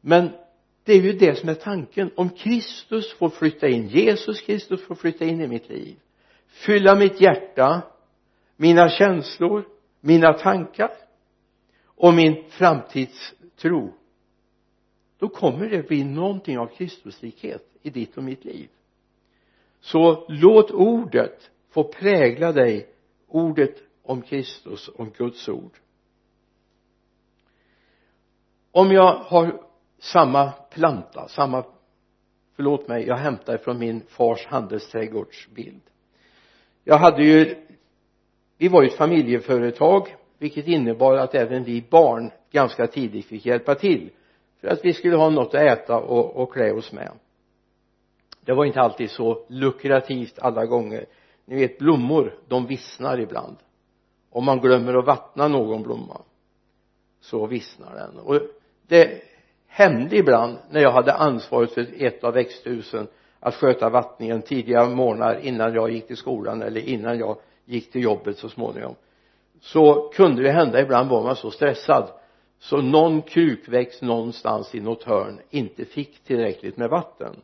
Men 0.00 0.30
det 0.84 0.92
är 0.92 1.00
ju 1.00 1.12
det 1.12 1.38
som 1.38 1.48
är 1.48 1.54
tanken. 1.54 2.10
Om 2.16 2.28
Kristus 2.28 3.12
får 3.12 3.28
flytta 3.28 3.68
in 3.68 3.88
Jesus 3.88 4.40
Kristus 4.40 4.82
får 4.82 4.94
flytta 4.94 5.24
in 5.24 5.40
i 5.40 5.46
mitt 5.46 5.68
liv 5.68 5.96
fylla 6.46 6.94
mitt 6.94 7.20
hjärta 7.20 7.82
mina 8.56 8.88
känslor 8.88 9.64
mina 10.00 10.32
tankar 10.32 10.90
och 11.84 12.14
min 12.14 12.44
framtidstro 12.50 13.94
då 15.18 15.28
kommer 15.28 15.68
det 15.68 15.88
bli 15.88 16.04
någonting 16.04 16.58
av 16.58 16.66
Kristuslikhet 16.66 17.66
i 17.82 17.90
ditt 17.90 18.16
och 18.16 18.24
mitt 18.24 18.44
liv. 18.44 18.68
Så 19.80 20.26
låt 20.28 20.70
ordet 20.70 21.50
få 21.70 21.84
prägla 21.84 22.52
dig 22.52 22.86
ordet 23.28 23.74
om 24.02 24.22
Kristus, 24.22 24.90
om 24.94 25.10
Guds 25.10 25.48
ord. 25.48 25.78
Om 28.72 28.92
jag 28.92 29.14
har 29.14 29.62
samma 29.98 30.50
planta, 30.50 31.28
samma 31.28 31.64
förlåt 32.56 32.88
mig, 32.88 33.06
jag 33.06 33.16
hämtar 33.16 33.56
från 33.56 33.78
min 33.78 34.02
fars 34.08 34.46
handelsträdgårdsbild. 34.46 35.82
Jag 36.84 36.98
hade 36.98 37.24
ju 37.24 37.66
vi 38.58 38.68
var 38.68 38.82
ju 38.82 38.88
ett 38.88 38.96
familjeföretag 38.96 40.16
vilket 40.38 40.66
innebar 40.66 41.16
att 41.16 41.34
även 41.34 41.64
vi 41.64 41.84
barn 41.90 42.30
ganska 42.50 42.86
tidigt 42.86 43.26
fick 43.26 43.46
hjälpa 43.46 43.74
till 43.74 44.10
för 44.60 44.68
att 44.68 44.84
vi 44.84 44.92
skulle 44.92 45.16
ha 45.16 45.30
något 45.30 45.54
att 45.54 45.62
äta 45.62 45.96
och, 45.96 46.36
och 46.36 46.52
klä 46.52 46.72
oss 46.72 46.92
med. 46.92 47.12
Det 48.44 48.52
var 48.52 48.64
inte 48.64 48.80
alltid 48.80 49.10
så 49.10 49.44
lukrativt 49.48 50.38
alla 50.38 50.66
gånger 50.66 51.06
ni 51.50 51.56
vet 51.56 51.78
blommor 51.78 52.34
de 52.48 52.66
vissnar 52.66 53.18
ibland. 53.18 53.56
Om 54.30 54.44
man 54.44 54.60
glömmer 54.60 54.94
att 54.94 55.06
vattna 55.06 55.48
någon 55.48 55.82
blomma 55.82 56.20
så 57.20 57.46
vissnar 57.46 57.94
den. 57.94 58.18
Och 58.18 58.40
det 58.88 59.22
hände 59.66 60.16
ibland 60.16 60.58
när 60.70 60.80
jag 60.80 60.90
hade 60.90 61.12
ansvaret 61.12 61.72
för 61.72 61.86
ett 61.96 62.24
av 62.24 62.34
växthusen 62.34 63.08
att 63.40 63.54
sköta 63.54 63.90
vattningen 63.90 64.42
tidiga 64.42 64.84
morgnar 64.84 65.40
innan 65.42 65.74
jag 65.74 65.90
gick 65.90 66.06
till 66.06 66.16
skolan 66.16 66.62
eller 66.62 66.80
innan 66.80 67.18
jag 67.18 67.36
gick 67.64 67.92
till 67.92 68.02
jobbet 68.02 68.38
så 68.38 68.48
småningom. 68.48 68.94
Så 69.60 70.08
kunde 70.14 70.42
det 70.42 70.52
hända 70.52 70.80
ibland 70.80 71.10
var 71.10 71.22
man 71.22 71.36
så 71.36 71.50
stressad 71.50 72.10
så 72.58 72.76
någon 72.76 73.22
krukväxt 73.22 74.02
någonstans 74.02 74.74
i 74.74 74.80
något 74.80 75.02
hörn 75.02 75.40
inte 75.50 75.84
fick 75.84 76.24
tillräckligt 76.24 76.76
med 76.76 76.90
vatten. 76.90 77.36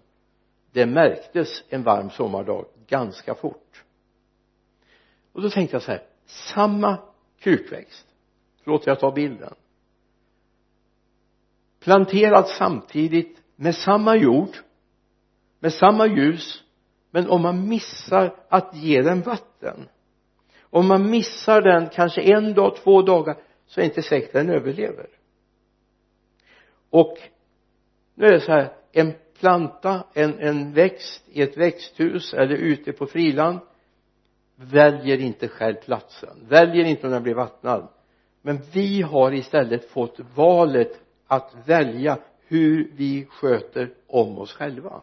Det 0.72 0.86
märktes 0.86 1.64
en 1.68 1.82
varm 1.82 2.10
sommardag 2.10 2.64
ganska 2.86 3.34
fort 3.34 3.82
och 5.36 5.42
då 5.42 5.50
tänkte 5.50 5.74
jag 5.74 5.82
så 5.82 5.90
här 5.90 6.02
samma 6.26 6.98
krukväxt 7.38 8.06
förlåt 8.64 8.86
jag 8.86 9.00
tar 9.00 9.12
bilden. 9.12 9.54
Planterad 11.80 12.48
samtidigt 12.48 13.42
med 13.56 13.74
samma 13.74 14.16
jord 14.16 14.56
med 15.58 15.72
samma 15.72 16.06
ljus 16.06 16.62
men 17.10 17.30
om 17.30 17.42
man 17.42 17.68
missar 17.68 18.36
att 18.48 18.76
ge 18.76 19.02
den 19.02 19.22
vatten 19.22 19.88
om 20.60 20.86
man 20.86 21.10
missar 21.10 21.62
den 21.62 21.88
kanske 21.88 22.20
en 22.20 22.54
dag, 22.54 22.76
två 22.76 23.02
dagar 23.02 23.36
så 23.66 23.80
är 23.80 23.82
det 23.82 23.88
inte 23.88 24.02
säkert 24.02 24.28
att 24.28 24.32
den 24.32 24.50
överlever. 24.50 25.06
Och 26.90 27.18
nu 28.14 28.26
är 28.26 28.32
det 28.32 28.40
så 28.40 28.52
här 28.52 28.72
en 28.92 29.12
planta, 29.40 30.04
en, 30.14 30.38
en 30.38 30.72
växt 30.72 31.24
i 31.28 31.42
ett 31.42 31.56
växthus 31.56 32.34
eller 32.34 32.56
ute 32.56 32.92
på 32.92 33.06
friland 33.06 33.60
väljer 34.56 35.18
inte 35.18 35.48
själv 35.48 35.74
platsen. 35.74 36.46
Väljer 36.48 36.84
inte 36.84 37.06
om 37.06 37.12
den 37.12 37.22
blir 37.22 37.34
vattnad. 37.34 37.88
Men 38.42 38.58
vi 38.72 39.02
har 39.02 39.34
istället 39.34 39.90
fått 39.90 40.20
valet 40.34 41.00
att 41.26 41.54
välja 41.66 42.18
hur 42.46 42.90
vi 42.96 43.26
sköter 43.30 43.94
om 44.06 44.38
oss 44.38 44.52
själva. 44.52 45.02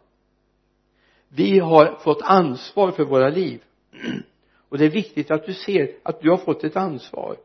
Vi 1.29 1.60
har 1.60 1.95
fått 1.95 2.22
ansvar 2.22 2.91
för 2.91 3.03
våra 3.03 3.29
liv. 3.29 3.63
Och 4.69 4.77
det 4.77 4.86
är 4.86 4.89
viktigt 4.89 5.31
att 5.31 5.45
du 5.45 5.53
ser 5.53 5.95
att 6.03 6.22
du 6.22 6.29
har 6.29 6.38
fått 6.38 6.63
ett 6.63 6.75
ansvar 6.75 7.38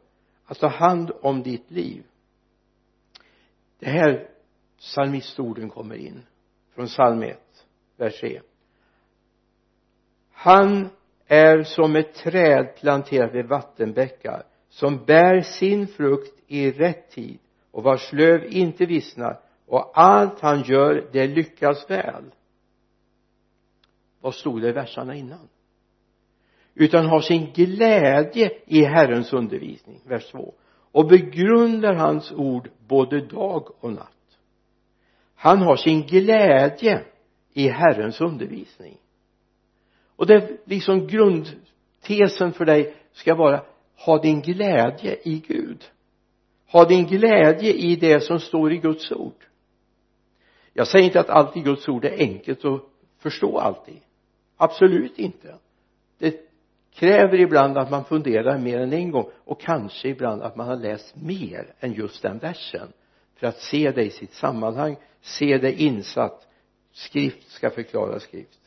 att 0.45 0.59
ta 0.59 0.69
hand 0.69 1.11
om 1.21 1.43
ditt 1.43 1.71
liv. 1.71 2.03
Det 3.79 3.91
här 3.91 4.29
psalmistorden 4.79 5.71
kommer 5.71 5.95
in 5.95 6.23
från 6.75 6.87
psalm 6.87 7.23
1 7.23 7.39
vers 7.97 8.21
3 8.21 8.41
han 10.39 10.89
är 11.29 11.63
som 11.63 11.97
ett 11.97 12.15
träd 12.15 12.77
planterat 12.77 13.35
vid 13.35 13.47
vattenbäckar 13.47 14.43
som 14.69 15.05
bär 15.05 15.41
sin 15.41 15.87
frukt 15.87 16.43
i 16.47 16.71
rätt 16.71 17.11
tid 17.11 17.39
och 17.71 17.83
vars 17.83 18.13
löv 18.13 18.45
inte 18.53 18.87
vissnar 18.87 19.41
och 19.67 19.91
allt 19.95 20.41
han 20.41 20.63
gör 20.63 21.09
det 21.13 21.27
lyckas 21.27 21.91
väl. 21.91 22.25
Vad 24.21 24.35
stod 24.35 24.63
det 24.63 24.69
i 24.69 24.73
verserna 24.73 25.15
innan? 25.15 25.49
Utan 26.75 27.07
har 27.07 27.21
sin 27.21 27.53
glädje 27.53 28.51
i 28.67 28.85
Herrens 28.85 29.33
undervisning 29.33 30.01
vers 30.05 30.31
2 30.31 30.55
och 30.93 31.09
begrundar 31.09 31.95
hans 31.95 32.33
ord 32.33 32.71
både 32.87 33.21
dag 33.21 33.69
och 33.81 33.93
natt. 33.93 34.39
Han 35.35 35.59
har 35.59 35.77
sin 35.77 36.03
glädje 36.03 37.05
i 37.53 37.69
Herrens 37.69 38.21
undervisning 38.21 38.97
och 40.19 40.27
det 40.27 40.35
är 40.35 40.57
liksom 40.65 41.07
grundtesen 41.07 42.53
för 42.53 42.65
dig 42.65 42.95
ska 43.13 43.35
vara 43.35 43.63
ha 43.97 44.19
din 44.19 44.41
glädje 44.41 45.17
i 45.23 45.43
Gud. 45.49 45.85
Ha 46.67 46.85
din 46.85 47.07
glädje 47.07 47.73
i 47.73 47.97
det 47.97 48.21
som 48.21 48.41
står 48.41 48.73
i 48.73 48.77
Guds 48.77 49.13
ord. 49.13 49.45
Jag 50.73 50.89
säger 50.89 51.05
inte 51.05 51.21
att 51.21 51.31
allt 51.31 51.57
i 51.57 51.61
Guds 51.61 51.89
ord 51.89 52.05
är 52.05 52.19
enkelt 52.19 52.65
att 52.65 52.83
förstå 53.19 53.59
alltid. 53.59 54.01
Absolut 54.57 55.19
inte. 55.19 55.55
Det 56.19 56.51
kräver 56.95 57.41
ibland 57.41 57.79
att 57.79 57.91
man 57.91 58.05
funderar 58.05 58.59
mer 58.59 58.81
än 58.81 58.93
en 58.93 59.11
gång 59.11 59.31
och 59.45 59.61
kanske 59.61 60.09
ibland 60.09 60.43
att 60.43 60.57
man 60.57 60.69
har 60.69 60.77
läst 60.77 61.17
mer 61.17 61.75
än 61.81 61.93
just 61.93 62.23
den 62.23 62.39
versen 62.39 62.89
för 63.37 63.47
att 63.47 63.61
se 63.61 63.91
det 63.91 64.05
i 64.05 64.11
sitt 64.11 64.33
sammanhang 64.33 64.97
se 65.21 65.59
det 65.59 65.83
insatt. 65.83 66.45
Skrift 66.93 67.51
ska 67.51 67.71
förklara 67.71 68.21
skrift 68.21 68.58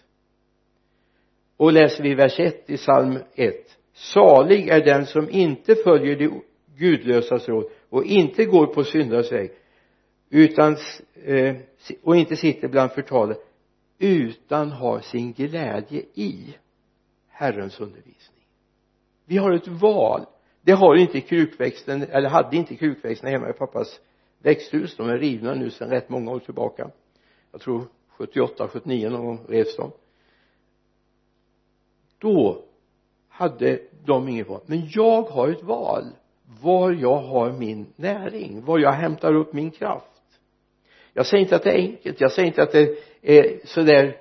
och 1.61 1.73
läser 1.73 2.03
vi 2.03 2.15
vers 2.15 2.39
1 2.39 2.69
i 2.69 2.77
psalm 2.77 3.19
1 3.35 3.55
salig 3.93 4.67
är 4.67 4.85
den 4.85 5.05
som 5.05 5.29
inte 5.29 5.75
följer 5.75 6.15
de 6.15 6.43
gudlösas 6.77 7.49
råd 7.49 7.65
och 7.89 8.03
inte 8.03 8.45
går 8.45 8.65
på 8.65 8.83
syndares 8.83 9.31
väg 9.31 9.51
utan 10.29 10.77
eh, 11.23 11.55
och 12.03 12.15
inte 12.15 12.35
sitter 12.35 12.67
bland 12.67 12.91
förtalet 12.91 13.37
utan 13.99 14.71
har 14.71 14.99
sin 14.99 15.33
glädje 15.33 16.01
i 16.13 16.55
Herrens 17.29 17.79
undervisning. 17.79 18.45
Vi 19.25 19.37
har 19.37 19.51
ett 19.51 19.67
val. 19.67 20.25
Det 20.61 20.71
har 20.71 20.95
inte 20.95 21.21
krukväxten 21.21 22.03
eller 22.03 22.29
hade 22.29 22.57
inte 22.57 22.75
krukväxterna 22.75 23.31
hemma 23.31 23.49
i 23.49 23.53
pappas 23.53 23.99
växthus. 24.39 24.95
De 24.97 25.09
är 25.09 25.17
rivna 25.17 25.53
nu 25.53 25.69
sedan 25.69 25.89
rätt 25.89 26.09
många 26.09 26.31
år 26.31 26.39
tillbaka. 26.39 26.89
Jag 27.51 27.61
tror 27.61 27.83
78, 28.07 28.67
79 28.67 29.09
någon 29.09 29.25
gång 29.25 29.45
revs 29.47 29.75
de 29.75 29.91
då 32.21 32.63
hade 33.29 33.79
de 34.05 34.27
inget 34.27 34.47
val. 34.47 34.61
Men 34.65 34.87
jag 34.89 35.21
har 35.21 35.49
ett 35.49 35.63
val. 35.63 36.05
Var 36.61 36.91
jag 36.91 37.17
har 37.17 37.51
min 37.51 37.93
näring. 37.95 38.65
Var 38.65 38.79
jag 38.79 38.91
hämtar 38.91 39.35
upp 39.35 39.53
min 39.53 39.71
kraft. 39.71 40.21
Jag 41.13 41.25
säger 41.25 41.43
inte 41.43 41.55
att 41.55 41.63
det 41.63 41.71
är 41.71 41.77
enkelt. 41.77 42.21
Jag 42.21 42.31
säger 42.31 42.47
inte 42.47 42.63
att 42.63 42.71
det 42.71 42.97
är 43.21 43.59
sådär 43.65 44.17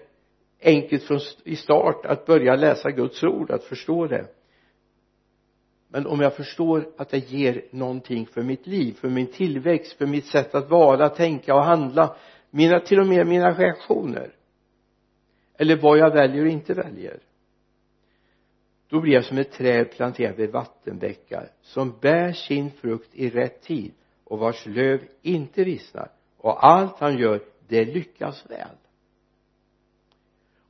enkelt 0.63 1.03
från 1.03 1.21
i 1.45 1.57
start 1.57 2.07
att 2.07 2.27
börja 2.27 2.57
läsa 2.57 2.91
Guds 2.91 3.25
ord 3.25 3.51
att 3.51 3.65
förstå 3.65 4.07
det. 4.07 4.27
Men 5.89 6.07
om 6.07 6.21
jag 6.21 6.35
förstår 6.35 6.89
att 6.97 7.09
det 7.09 7.31
ger 7.31 7.65
någonting 7.71 8.27
för 8.27 8.43
mitt 8.43 8.67
liv, 8.67 8.93
för 8.93 9.09
min 9.09 9.27
tillväxt, 9.27 9.93
för 9.93 10.07
mitt 10.07 10.27
sätt 10.27 10.55
att 10.55 10.71
vara, 10.71 11.09
tänka 11.09 11.55
och 11.55 11.65
handla 11.65 12.17
mina, 12.51 12.81
till 12.81 13.01
och 13.01 13.07
med 13.07 13.27
mina 13.27 13.51
reaktioner 13.51 14.35
eller 15.59 15.77
vad 15.77 15.99
jag 15.99 16.11
väljer 16.11 16.43
och 16.45 16.51
inte 16.51 16.75
väljer 16.75 17.21
då 18.91 19.01
blir 19.01 19.13
jag 19.13 19.25
som 19.25 19.39
ett 19.39 19.53
träd 19.53 19.91
planterat 19.91 20.39
vid 20.39 20.51
vattenbäckar 20.51 21.49
som 21.63 21.99
bär 22.01 22.33
sin 22.33 22.71
frukt 22.71 23.15
i 23.15 23.31
rätt 23.31 23.63
tid 23.63 23.93
och 24.25 24.39
vars 24.39 24.67
löv 24.67 25.01
inte 25.23 25.65
vissnar 25.65 26.11
och 26.37 26.67
allt 26.67 26.99
han 26.99 27.19
gör 27.19 27.43
det 27.69 27.85
lyckas 27.85 28.51
väl. 28.51 28.77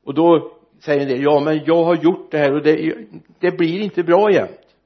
Och 0.05 0.15
då 0.15 0.57
säger 0.79 1.00
en 1.00 1.09
del 1.09 1.23
ja 1.23 1.41
men 1.41 1.65
jag 1.65 1.85
har 1.85 1.97
gjort 1.97 2.31
det 2.31 2.39
här 2.39 2.53
och 2.55 2.62
det, 2.62 2.97
det 3.39 3.50
blir 3.50 3.81
inte 3.81 4.03
bra 4.03 4.33
jämt. 4.33 4.77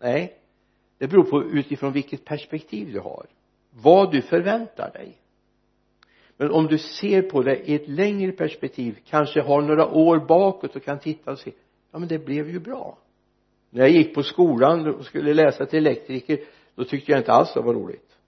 Nej 0.00 0.38
det 0.98 1.08
beror 1.08 1.24
på 1.24 1.42
utifrån 1.42 1.92
vilket 1.92 2.24
perspektiv 2.24 2.92
du 2.92 3.00
har 3.00 3.26
vad 3.70 4.12
du 4.12 4.22
förväntar 4.22 4.92
dig. 4.92 5.18
Men 6.36 6.50
om 6.50 6.66
du 6.66 6.78
ser 6.78 7.22
på 7.22 7.42
det 7.42 7.70
i 7.70 7.74
ett 7.74 7.88
längre 7.88 8.32
perspektiv 8.32 8.98
kanske 9.04 9.40
har 9.40 9.62
några 9.62 9.88
år 9.88 10.18
bakåt 10.18 10.76
och 10.76 10.84
kan 10.84 10.98
titta 10.98 11.32
och 11.32 11.38
se 11.38 11.52
ja 11.92 11.98
men 11.98 12.08
det 12.08 12.18
blev 12.18 12.50
ju 12.50 12.60
bra. 12.60 12.98
När 13.70 13.80
jag 13.80 13.90
gick 13.90 14.14
på 14.14 14.22
skolan 14.22 14.94
och 14.94 15.04
skulle 15.04 15.34
läsa 15.34 15.66
till 15.66 15.78
elektriker 15.78 16.38
då 16.74 16.84
tyckte 16.84 17.12
jag 17.12 17.20
inte 17.20 17.32
alls 17.32 17.54
det 17.54 17.60
var 17.60 17.74
roligt. 17.74 18.18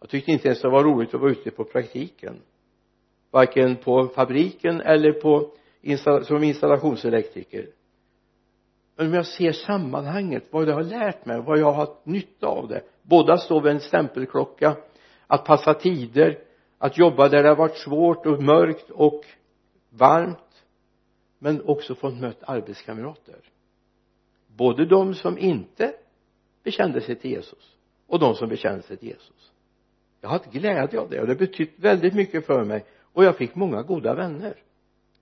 Jag 0.00 0.08
tyckte 0.08 0.32
inte 0.32 0.48
ens 0.48 0.62
det 0.62 0.68
var 0.68 0.84
roligt 0.84 1.14
att 1.14 1.20
vara 1.20 1.30
ute 1.30 1.50
på 1.50 1.64
praktiken. 1.64 2.40
Varken 3.30 3.76
på 3.76 4.08
fabriken 4.08 4.80
eller 4.80 5.12
på 5.12 5.50
som 6.22 6.42
installationselektriker. 6.42 7.68
Men 8.96 9.06
om 9.06 9.14
jag 9.14 9.26
ser 9.26 9.52
sammanhanget 9.52 10.44
vad 10.50 10.68
jag 10.68 10.74
har 10.74 10.82
lärt 10.82 11.26
mig 11.26 11.40
vad 11.40 11.58
jag 11.58 11.66
har 11.66 11.72
haft 11.72 12.06
nytta 12.06 12.46
av 12.46 12.68
det 12.68 12.82
båda 13.02 13.38
står 13.38 13.60
vid 13.60 13.72
en 13.72 13.80
stämpelklocka 13.80 14.76
att 15.26 15.44
passa 15.44 15.74
tider 15.74 16.38
att 16.78 16.98
jobba 16.98 17.28
där 17.28 17.42
det 17.42 17.48
har 17.48 17.56
varit 17.56 17.76
svårt 17.76 18.26
och 18.26 18.42
mörkt 18.42 18.90
och 18.90 19.24
varmt 19.90 20.41
men 21.42 21.62
också 21.62 21.94
fått 21.94 22.20
mött 22.20 22.42
arbetskamrater. 22.42 23.40
Både 24.46 24.86
de 24.86 25.14
som 25.14 25.38
inte 25.38 25.94
bekände 26.62 27.00
sig 27.00 27.16
till 27.16 27.30
Jesus 27.30 27.76
och 28.06 28.18
de 28.18 28.34
som 28.34 28.48
bekände 28.48 28.82
sig 28.82 28.96
till 28.96 29.08
Jesus. 29.08 29.52
Jag 30.20 30.28
har 30.28 30.38
haft 30.38 30.52
glädje 30.52 31.00
av 31.00 31.10
det 31.10 31.20
och 31.20 31.26
det 31.26 31.32
har 31.32 31.38
betytt 31.38 31.72
väldigt 31.76 32.14
mycket 32.14 32.46
för 32.46 32.64
mig 32.64 32.84
och 33.00 33.24
jag 33.24 33.36
fick 33.36 33.54
många 33.54 33.82
goda 33.82 34.14
vänner 34.14 34.54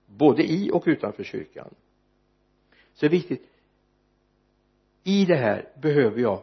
både 0.05 0.43
i 0.43 0.71
och 0.71 0.83
utanför 0.85 1.23
kyrkan. 1.23 1.75
Så 2.93 2.99
det 2.99 3.07
är 3.07 3.09
viktigt. 3.09 3.49
I 5.03 5.25
det 5.25 5.35
här 5.35 5.69
behöver 5.81 6.21
jag 6.21 6.41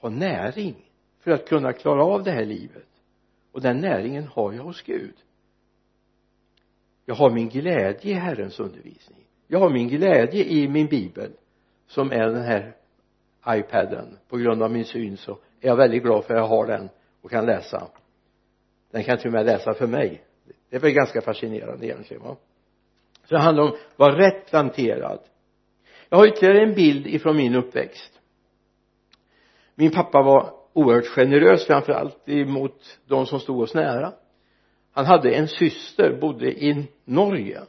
ha 0.00 0.08
näring 0.08 0.90
för 1.18 1.30
att 1.30 1.48
kunna 1.48 1.72
klara 1.72 2.04
av 2.04 2.24
det 2.24 2.30
här 2.30 2.44
livet. 2.44 2.88
Och 3.52 3.60
den 3.60 3.80
näringen 3.80 4.24
har 4.24 4.52
jag 4.52 4.62
hos 4.62 4.82
Gud 4.82 5.14
jag 7.04 7.14
har 7.14 7.30
min 7.30 7.48
glädje 7.48 8.10
i 8.10 8.12
Herrens 8.12 8.60
undervisning. 8.60 9.24
Jag 9.46 9.58
har 9.58 9.70
min 9.70 9.88
glädje 9.88 10.44
i 10.44 10.68
min 10.68 10.86
bibel 10.86 11.30
som 11.86 12.12
är 12.12 12.26
den 12.26 12.42
här 12.42 12.76
iPaden. 13.48 14.18
På 14.28 14.36
grund 14.36 14.62
av 14.62 14.70
min 14.70 14.84
syn 14.84 15.16
så 15.16 15.32
är 15.60 15.68
jag 15.68 15.76
väldigt 15.76 16.02
glad 16.02 16.24
för 16.24 16.34
att 16.34 16.40
jag 16.40 16.46
har 16.46 16.66
den 16.66 16.88
och 17.22 17.30
kan 17.30 17.46
läsa. 17.46 17.88
Den 18.90 19.04
kan 19.04 19.18
till 19.18 19.26
och 19.26 19.32
med 19.32 19.46
läsa 19.46 19.74
för 19.74 19.86
mig. 19.86 20.22
Det 20.70 20.76
är 20.76 20.80
väl 20.80 20.92
ganska 20.92 21.20
fascinerande 21.20 21.86
egentligen 21.86 22.22
va? 22.22 22.36
Så 23.24 23.34
det 23.34 23.40
handlar 23.40 23.64
om 23.64 23.70
att 23.70 23.98
vara 23.98 24.18
rätt 24.18 24.46
planterad. 24.50 25.20
Jag 26.08 26.18
har 26.18 26.26
ytterligare 26.26 26.62
en 26.62 26.74
bild 26.74 27.06
ifrån 27.06 27.36
min 27.36 27.54
uppväxt. 27.54 28.20
Min 29.74 29.90
pappa 29.90 30.22
var 30.22 30.54
oerhört 30.72 31.06
generös 31.06 31.66
framförallt 31.66 32.28
emot 32.28 32.98
de 33.06 33.26
som 33.26 33.40
stod 33.40 33.60
oss 33.60 33.74
nära 33.74 34.12
han 35.00 35.06
hade 35.06 35.30
en 35.30 35.48
syster, 35.48 36.18
bodde 36.20 36.52
i 36.64 36.86
Norge. 37.04 37.60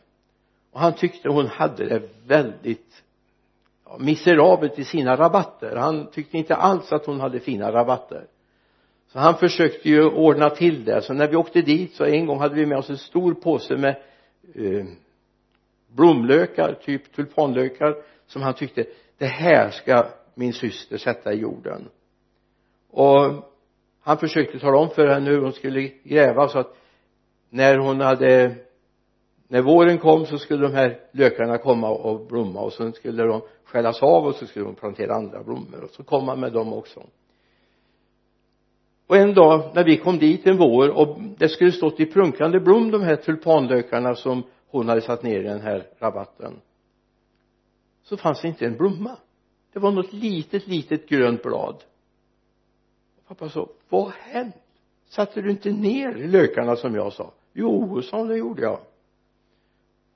Och 0.72 0.80
han 0.80 0.94
tyckte 0.94 1.30
hon 1.30 1.48
hade 1.48 1.86
det 1.86 2.02
väldigt 2.28 3.04
ja, 3.86 3.98
miserabelt 4.00 4.80
i 4.80 4.84
sina 4.84 5.15
rabatter. 5.15 5.76
Han 5.76 6.12
tyckte 6.12 6.38
inte 6.38 6.56
alls 6.56 6.91
att 6.91 7.06
hon 7.06 7.20
hade 7.20 7.39
fina 7.39 7.72
rabatter. 7.72 8.28
Så 9.08 9.20
han 9.20 9.38
försökte 9.38 9.89
ju 9.89 10.06
ordna 10.06 10.50
till 10.50 10.86
det. 10.86 11.02
Så 11.02 11.13
när 11.13 11.28
vi 11.28 11.36
åkte 11.36 11.62
dit 11.62 11.94
så 11.94 12.06
en 12.06 12.26
gång 12.26 12.39
hade 12.39 12.56
vi 12.56 12.65
med 12.65 12.78
oss 12.78 12.89
en 12.89 12.98
stor 12.98 13.34
påse 13.34 13.78
med 13.78 13.96
eh, 14.56 14.86
blomlökar, 15.88 16.74
typ 16.74 17.15
tulpanlökar 17.15 17.96
som 18.28 18.41
han 18.41 18.54
tyckte 18.54 18.86
det 19.17 19.26
här 19.26 19.70
ska 19.70 20.06
min 20.36 20.54
syster 20.54 20.98
sätta 20.98 21.34
i 21.34 21.38
jorden. 21.38 21.89
Och 22.89 23.52
han 24.02 24.17
försökte 24.17 24.60
tala 24.60 24.78
om 24.78 24.89
för 24.89 25.08
henne 25.08 25.30
hur 25.30 25.41
hon 25.41 25.54
skulle 25.54 25.91
gräva 26.04 26.48
så 26.48 26.60
att 26.60 26.76
när 27.52 27.78
hon 27.78 28.02
hade 28.02 28.56
när 29.48 29.62
våren 29.62 29.98
kom 29.98 30.26
så 30.26 30.38
skulle 30.38 30.68
de 30.68 30.74
här 30.74 31.00
lökarna 31.12 31.58
komma 31.58 31.90
och 31.90 32.28
blomma 32.28 32.62
och 32.62 32.74
sen 32.74 32.94
skulle 32.94 33.24
de 33.24 33.42
skällas 33.64 34.04
av 34.04 34.26
och 34.26 34.36
så 34.36 34.48
skulle 34.48 34.66
de 34.66 34.76
plantera 34.76 35.16
andra 35.16 35.44
blommor 35.44 35.84
och 35.84 35.90
så 35.90 36.04
kom 36.04 36.26
man 36.26 36.40
med 36.40 36.54
dem 36.54 36.74
också. 36.74 37.04
Och 39.08 39.18
en 39.18 39.34
dag 39.34 39.72
när 39.76 39.84
vi 39.84 39.98
kom 39.98 40.20
dit 40.20 40.48
en 40.48 40.58
vår 40.58 40.90
och 40.90 41.18
det 41.38 41.50
skulle 41.50 41.72
stått 41.72 42.00
i 42.00 42.06
prunkande 42.06 42.60
blom 42.60 42.92
de 42.92 43.02
här 43.02 43.16
tulpanlökarna 43.16 44.16
som 44.16 44.44
hon 44.68 44.90
hade 44.90 45.02
satt 45.02 45.24
ner 45.24 45.40
i 45.40 45.44
den 45.44 45.62
här 45.62 45.88
rabatten 46.00 46.62
så 48.04 48.18
fanns 48.18 48.42
det 48.42 48.48
inte 48.48 48.66
en 48.66 48.78
blomma. 48.78 49.18
Det 49.74 49.80
var 49.80 49.92
något 49.92 50.14
litet 50.14 50.68
litet 50.68 51.10
grönt 51.10 51.44
blad. 51.44 51.84
Pappa 53.28 53.50
sa 53.50 53.70
vad 53.90 54.04
har 54.04 54.12
hänt? 54.12 54.56
Satte 55.10 55.42
du 55.42 55.52
inte 55.52 55.72
ner 55.72 56.14
lökarna 56.14 56.76
som 56.76 56.96
jag 56.96 57.14
sa? 57.14 57.32
Jo 57.54 58.02
sa 58.02 58.18
hon 58.18 58.28
det 58.28 58.38
gjorde 58.38 58.62
jag. 58.62 58.80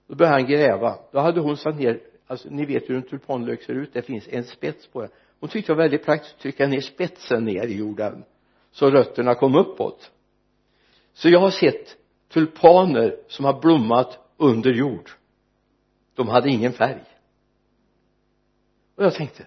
Då 0.08 0.16
började 0.16 0.36
han 0.36 0.46
gräva. 0.46 1.00
Då 1.12 1.20
hade 1.20 1.40
hon 1.40 1.58
satt 1.58 1.76
ner 1.76 2.00
alltså 2.28 2.50
ni 2.50 2.66
vet 2.66 2.90
hur 2.90 2.96
en 2.96 3.02
tulpanlök 3.04 3.64
ser 3.64 3.74
ut. 3.74 3.94
Det 3.94 4.02
finns 4.02 4.28
en 4.28 4.44
spets 4.44 4.88
på 4.88 5.02
den. 5.02 5.10
Hon 5.40 5.50
tyckte 5.50 5.72
det 5.72 5.76
var 5.76 5.84
väldigt 5.84 6.06
praktiskt 6.06 6.36
att 6.36 6.42
trycka 6.42 6.68
ner 6.68 6.82
spetsen 6.82 7.46
ner 7.46 7.68
i 7.68 7.78
jorden 7.78 8.24
så 8.72 8.90
rötterna 8.90 9.36
kom 9.36 9.56
uppåt. 9.56 10.12
Så 11.14 11.30
jag 11.30 11.40
har 11.40 11.52
sett 11.52 11.98
tulpaner 12.28 13.18
som 13.28 13.46
har 13.46 13.62
blommat 13.62 14.20
under 14.38 14.74
jord. 14.74 15.10
De 16.14 16.28
hade 16.28 16.50
ingen 16.50 16.74
färg. 16.74 17.04
Och 18.96 19.04
jag 19.04 19.14
tänkte 19.14 19.46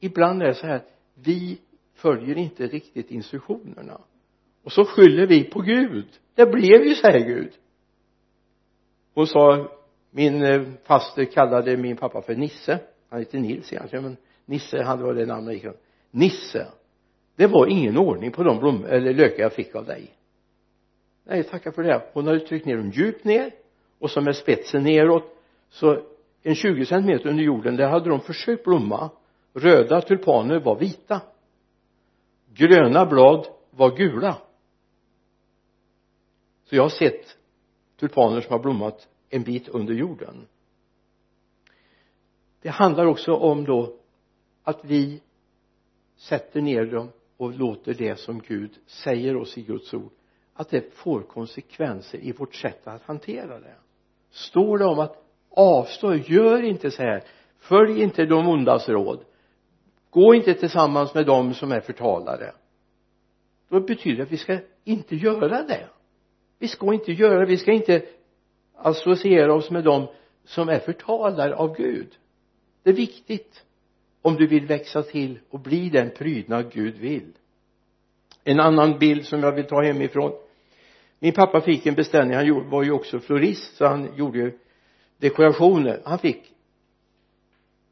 ibland 0.00 0.42
är 0.42 0.46
det 0.46 0.54
så 0.54 0.66
här 0.66 0.84
vi 1.14 1.58
följer 1.94 2.38
inte 2.38 2.66
riktigt 2.66 3.10
instruktionerna. 3.10 4.00
Och 4.62 4.72
så 4.72 4.84
skyller 4.84 5.26
vi 5.26 5.44
på 5.44 5.60
Gud 5.60 6.08
det 6.34 6.46
blev 6.46 6.84
ju 6.84 6.94
så 6.94 7.06
här 7.06 7.18
Gud. 7.18 7.52
Hon 9.14 9.26
sa 9.26 9.68
min 10.10 10.42
eh, 10.44 10.62
faster 10.84 11.24
kallade 11.24 11.76
min 11.76 11.96
pappa 11.96 12.22
för 12.22 12.34
Nisse. 12.34 12.78
Han 13.08 13.18
hette 13.18 13.38
Nils 13.38 13.72
egentligen 13.72 14.04
men 14.04 14.16
Nisse 14.44 14.82
han 14.82 15.02
var 15.02 15.14
det 15.14 15.26
namnet 15.26 15.54
gick 15.54 15.66
Nisse. 16.10 16.66
Det 17.36 17.46
var 17.46 17.66
ingen 17.66 17.98
ordning 17.98 18.32
på 18.32 18.42
de 18.42 18.58
blommor 18.58 18.88
eller 18.88 19.14
lökar 19.14 19.42
jag 19.42 19.52
fick 19.52 19.74
av 19.74 19.84
dig. 19.84 20.10
Nej 21.24 21.42
tacka 21.42 21.72
för 21.72 21.82
det. 21.82 22.02
Hon 22.12 22.26
hade 22.26 22.40
tryckt 22.40 22.66
ner 22.66 22.76
dem 22.76 22.90
djupt 22.90 23.24
ner 23.24 23.50
och 23.98 24.10
så 24.10 24.20
med 24.20 24.36
spetsen 24.36 24.82
neråt. 24.82 25.36
Så 25.70 26.02
en 26.42 26.54
20 26.54 26.86
centimeter 26.86 27.28
under 27.28 27.44
jorden 27.44 27.76
där 27.76 27.88
hade 27.88 28.10
de 28.10 28.20
försökt 28.20 28.64
blomma. 28.64 29.10
Röda 29.54 30.00
tulpaner 30.00 30.60
var 30.60 30.78
vita. 30.78 31.20
Gröna 32.54 33.06
blad 33.06 33.46
var 33.70 33.96
gula 33.96 34.36
så 36.72 36.76
jag 36.76 36.82
har 36.82 36.88
sett 36.90 37.36
tulpaner 38.00 38.40
som 38.40 38.52
har 38.52 38.58
blommat 38.58 39.08
en 39.28 39.42
bit 39.42 39.68
under 39.68 39.94
jorden. 39.94 40.46
Det 42.62 42.68
handlar 42.68 43.06
också 43.06 43.32
om 43.32 43.64
då 43.64 43.96
att 44.62 44.84
vi 44.84 45.22
sätter 46.16 46.60
ner 46.60 46.86
dem 46.86 47.08
och 47.36 47.58
låter 47.58 47.94
det 47.94 48.16
som 48.16 48.40
Gud 48.40 48.78
säger 48.86 49.36
oss 49.36 49.58
i 49.58 49.62
Guds 49.62 49.94
ord 49.94 50.10
att 50.54 50.68
det 50.70 50.94
får 50.94 51.22
konsekvenser 51.22 52.18
i 52.18 52.32
vårt 52.32 52.54
sätt 52.54 52.86
att 52.86 53.02
hantera 53.02 53.60
det. 53.60 53.74
Står 54.30 54.78
det 54.78 54.84
om 54.84 54.98
att 54.98 55.24
avstå, 55.50 56.14
gör 56.14 56.62
inte 56.62 56.90
så 56.90 57.02
här 57.02 57.24
följ 57.58 58.02
inte 58.02 58.24
de 58.24 58.48
ondas 58.48 58.88
råd 58.88 59.24
gå 60.10 60.34
inte 60.34 60.54
tillsammans 60.54 61.14
med 61.14 61.26
dem 61.26 61.54
som 61.54 61.72
är 61.72 61.80
förtalare 61.80 62.52
då 63.68 63.80
betyder 63.80 64.16
det 64.16 64.22
att 64.22 64.32
vi 64.32 64.36
ska 64.36 64.58
inte 64.84 65.16
göra 65.16 65.62
det 65.62 65.88
vi 66.62 66.68
ska 66.68 66.94
inte 66.94 67.12
göra 67.12 67.38
det. 67.38 67.46
Vi 67.46 67.58
ska 67.58 67.72
inte 67.72 68.02
associera 68.76 69.54
oss 69.54 69.70
med 69.70 69.84
dem 69.84 70.06
som 70.44 70.68
är 70.68 70.78
förtalare 70.78 71.54
av 71.54 71.76
Gud. 71.76 72.08
Det 72.82 72.90
är 72.90 72.94
viktigt 72.94 73.64
om 74.22 74.34
du 74.34 74.46
vill 74.46 74.66
växa 74.66 75.02
till 75.02 75.38
och 75.50 75.60
bli 75.60 75.90
den 75.90 76.10
prydnad 76.10 76.72
Gud 76.72 76.98
vill. 76.98 77.32
En 78.44 78.60
annan 78.60 78.98
bild 78.98 79.26
som 79.26 79.40
jag 79.40 79.52
vill 79.52 79.64
ta 79.64 79.82
hemifrån. 79.82 80.32
Min 81.18 81.32
pappa 81.32 81.60
fick 81.60 81.86
en 81.86 81.94
beställning. 81.94 82.36
Han 82.36 82.70
var 82.70 82.82
ju 82.82 82.92
också 82.92 83.20
florist 83.20 83.76
så 83.76 83.86
han 83.86 84.16
gjorde 84.16 84.38
ju 84.38 84.58
dekorationer. 85.18 86.02
Han 86.04 86.18
fick 86.18 86.52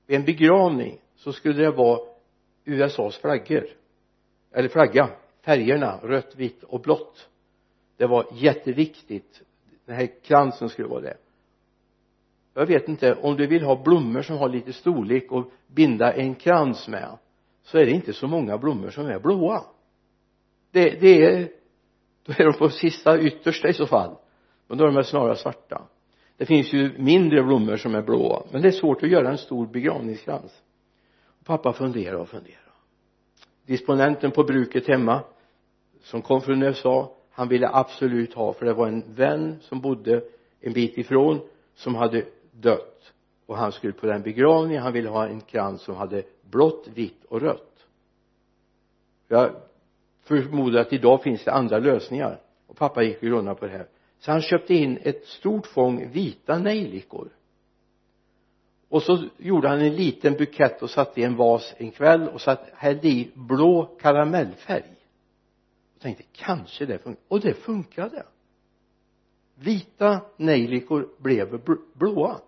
vid 0.07 0.17
en 0.17 0.25
begravning. 0.25 0.99
Så 1.17 1.33
skulle 1.33 1.63
det 1.63 1.71
vara 1.71 2.01
USAs 2.65 3.17
flaggor. 3.17 3.67
Eller 4.53 4.69
flagga. 4.69 5.11
Färgerna. 5.45 6.01
Rött, 6.03 6.37
vitt 6.37 6.65
och 6.65 6.81
blått 6.81 7.27
det 8.01 8.07
var 8.07 8.27
jätteviktigt. 8.33 9.43
Den 9.87 9.97
här 9.97 10.09
kransen 10.23 10.69
skulle 10.69 10.89
vara 10.89 11.01
det. 11.01 11.17
Jag 12.55 12.67
vet 12.67 12.89
inte 12.89 13.15
om 13.15 13.37
du 13.37 13.47
vill 13.47 13.63
ha 13.63 13.83
blommor 13.83 14.23
som 14.23 14.37
har 14.37 14.49
lite 14.49 14.73
storlek 14.73 15.33
och 15.33 15.51
binda 15.67 16.13
en 16.13 16.35
krans 16.35 16.89
med 16.89 17.19
så 17.63 17.79
är 17.79 17.87
det 17.87 17.91
inte 17.91 18.13
så 18.13 18.27
många 18.27 18.59
blommor 18.59 18.91
som 18.91 19.07
är 19.07 19.19
blåa. 19.19 19.65
Det, 20.71 21.01
det 21.01 21.25
är 21.25 21.49
då 22.25 22.33
är 22.33 22.45
de 22.45 22.53
på 22.53 22.69
sista 22.69 23.21
yttersta 23.21 23.69
i 23.69 23.75
så 23.75 23.87
fall. 23.87 24.17
Men 24.67 24.79
då 24.79 24.87
är 24.87 24.93
de 24.93 25.05
snarare 25.05 25.37
svarta. 25.37 25.83
Det 26.37 26.47
finns 26.47 26.73
ju 26.73 26.99
mindre 26.99 27.43
blommor 27.43 27.77
som 27.77 27.95
är 27.95 28.03
blåa 28.03 28.43
men 28.53 28.63
det 28.63 28.69
är 28.69 28.73
svårt 28.73 29.03
att 29.03 29.11
göra 29.11 29.31
en 29.31 29.39
stor 29.39 29.67
begravningskrans. 29.67 30.63
Pappa 31.45 31.73
funderar 31.73 32.17
och 32.17 32.29
funderar. 32.29 32.75
Disponenten 33.67 34.31
på 34.31 34.45
bruket 34.45 34.89
hemma 34.89 35.23
som 36.03 36.23
kom 36.23 36.41
från 36.41 36.63
USA 36.63 37.17
han 37.31 37.49
ville 37.49 37.69
absolut 37.69 38.35
ha 38.35 38.53
för 38.53 38.67
det 38.67 38.73
var 38.73 38.89
en 38.89 39.15
vän 39.15 39.57
som 39.61 39.81
bodde 39.81 40.23
en 40.61 40.73
bit 40.73 40.99
ifrån 40.99 41.41
som 41.75 41.95
hade 41.95 42.25
dött. 42.53 43.13
Och 43.47 43.57
han 43.57 43.73
skulle 43.73 43.93
på 43.93 44.07
den 44.07 44.23
begravningen 44.23 44.83
han 44.83 44.93
ville 44.93 45.09
ha 45.09 45.27
en 45.27 45.41
krans 45.41 45.83
som 45.83 45.95
hade 45.95 46.23
blått, 46.51 46.89
vitt 46.95 47.25
och 47.25 47.41
rött. 47.41 47.87
Jag 49.29 49.51
förmodar 50.23 50.81
att 50.81 50.93
idag 50.93 51.23
finns 51.23 51.45
det 51.45 51.53
andra 51.53 51.79
lösningar. 51.79 52.41
Och 52.67 52.77
pappa 52.77 53.03
gick 53.03 53.17
och 53.17 53.23
grunnade 53.23 53.61
på 53.61 53.67
det 53.67 53.73
här. 53.73 53.87
Så 54.19 54.31
han 54.31 54.43
köpte 54.43 54.75
in 54.75 54.99
ett 55.03 55.27
stort 55.27 55.67
fång 55.67 56.11
vita 56.13 56.59
nejlikor. 56.59 57.29
Och 58.89 59.03
så 59.03 59.25
gjorde 59.37 59.69
han 59.69 59.81
en 59.81 59.97
liten 59.97 60.33
bukett 60.33 60.83
och 60.83 60.91
satte 60.91 61.21
i 61.21 61.25
en 61.25 61.37
vas 61.37 61.75
en 61.77 61.91
kväll 61.91 62.29
och 62.29 62.41
satt, 62.41 62.69
hällde 62.75 63.09
i 63.09 63.31
blå 63.35 63.85
karamellfärg 64.01 64.95
tänkte 66.01 66.25
kanske 66.33 66.87
det 66.87 66.99
funkar. 66.99 67.23
Och 67.29 67.41
det 67.41 67.55
funkade. 67.55 68.27
Vita 69.55 70.21
nejlikor 70.37 71.09
blev 71.19 71.61
blåa. 71.95 72.41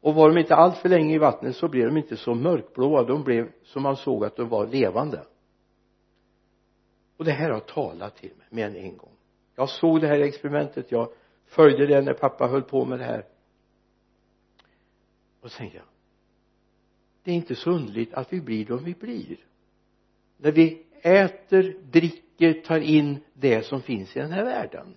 Och 0.00 0.14
var 0.14 0.28
de 0.28 0.40
inte 0.40 0.54
allt 0.54 0.78
för 0.78 0.88
länge 0.88 1.14
i 1.14 1.18
vattnet 1.18 1.56
så 1.56 1.68
blev 1.68 1.86
de 1.86 1.96
inte 1.96 2.16
så 2.16 2.34
mörkblåa. 2.34 3.02
De 3.02 3.24
blev 3.24 3.52
som 3.62 3.82
man 3.82 3.96
såg 3.96 4.24
att 4.24 4.36
de 4.36 4.48
var 4.48 4.66
levande. 4.66 5.26
Och 7.16 7.24
det 7.24 7.32
här 7.32 7.50
har 7.50 7.60
talat 7.60 8.16
till 8.16 8.32
mig 8.36 8.46
mer 8.50 8.66
än 8.66 8.76
en 8.76 8.96
gång. 8.96 9.16
Jag 9.54 9.68
såg 9.68 10.00
det 10.00 10.06
här 10.06 10.20
experimentet. 10.20 10.92
Jag 10.92 11.12
följde 11.46 11.86
det 11.86 12.02
när 12.02 12.14
pappa 12.14 12.46
höll 12.46 12.62
på 12.62 12.84
med 12.84 12.98
det 12.98 13.04
här. 13.04 13.26
Och 15.40 15.50
så 15.50 15.58
tänkte 15.58 15.78
jag 15.78 15.86
det 17.24 17.30
är 17.30 17.34
inte 17.34 17.54
så 17.54 17.70
underligt 17.70 18.14
att 18.14 18.32
vi 18.32 18.40
blir 18.40 18.66
de 18.66 18.84
vi 18.84 18.94
blir. 18.94 19.36
När 20.36 20.52
vi 20.52 20.83
äter, 21.04 21.76
dricker, 21.90 22.52
tar 22.52 22.80
in 22.80 23.18
det 23.34 23.66
som 23.66 23.82
finns 23.82 24.16
i 24.16 24.20
den 24.20 24.32
här 24.32 24.44
världen. 24.44 24.96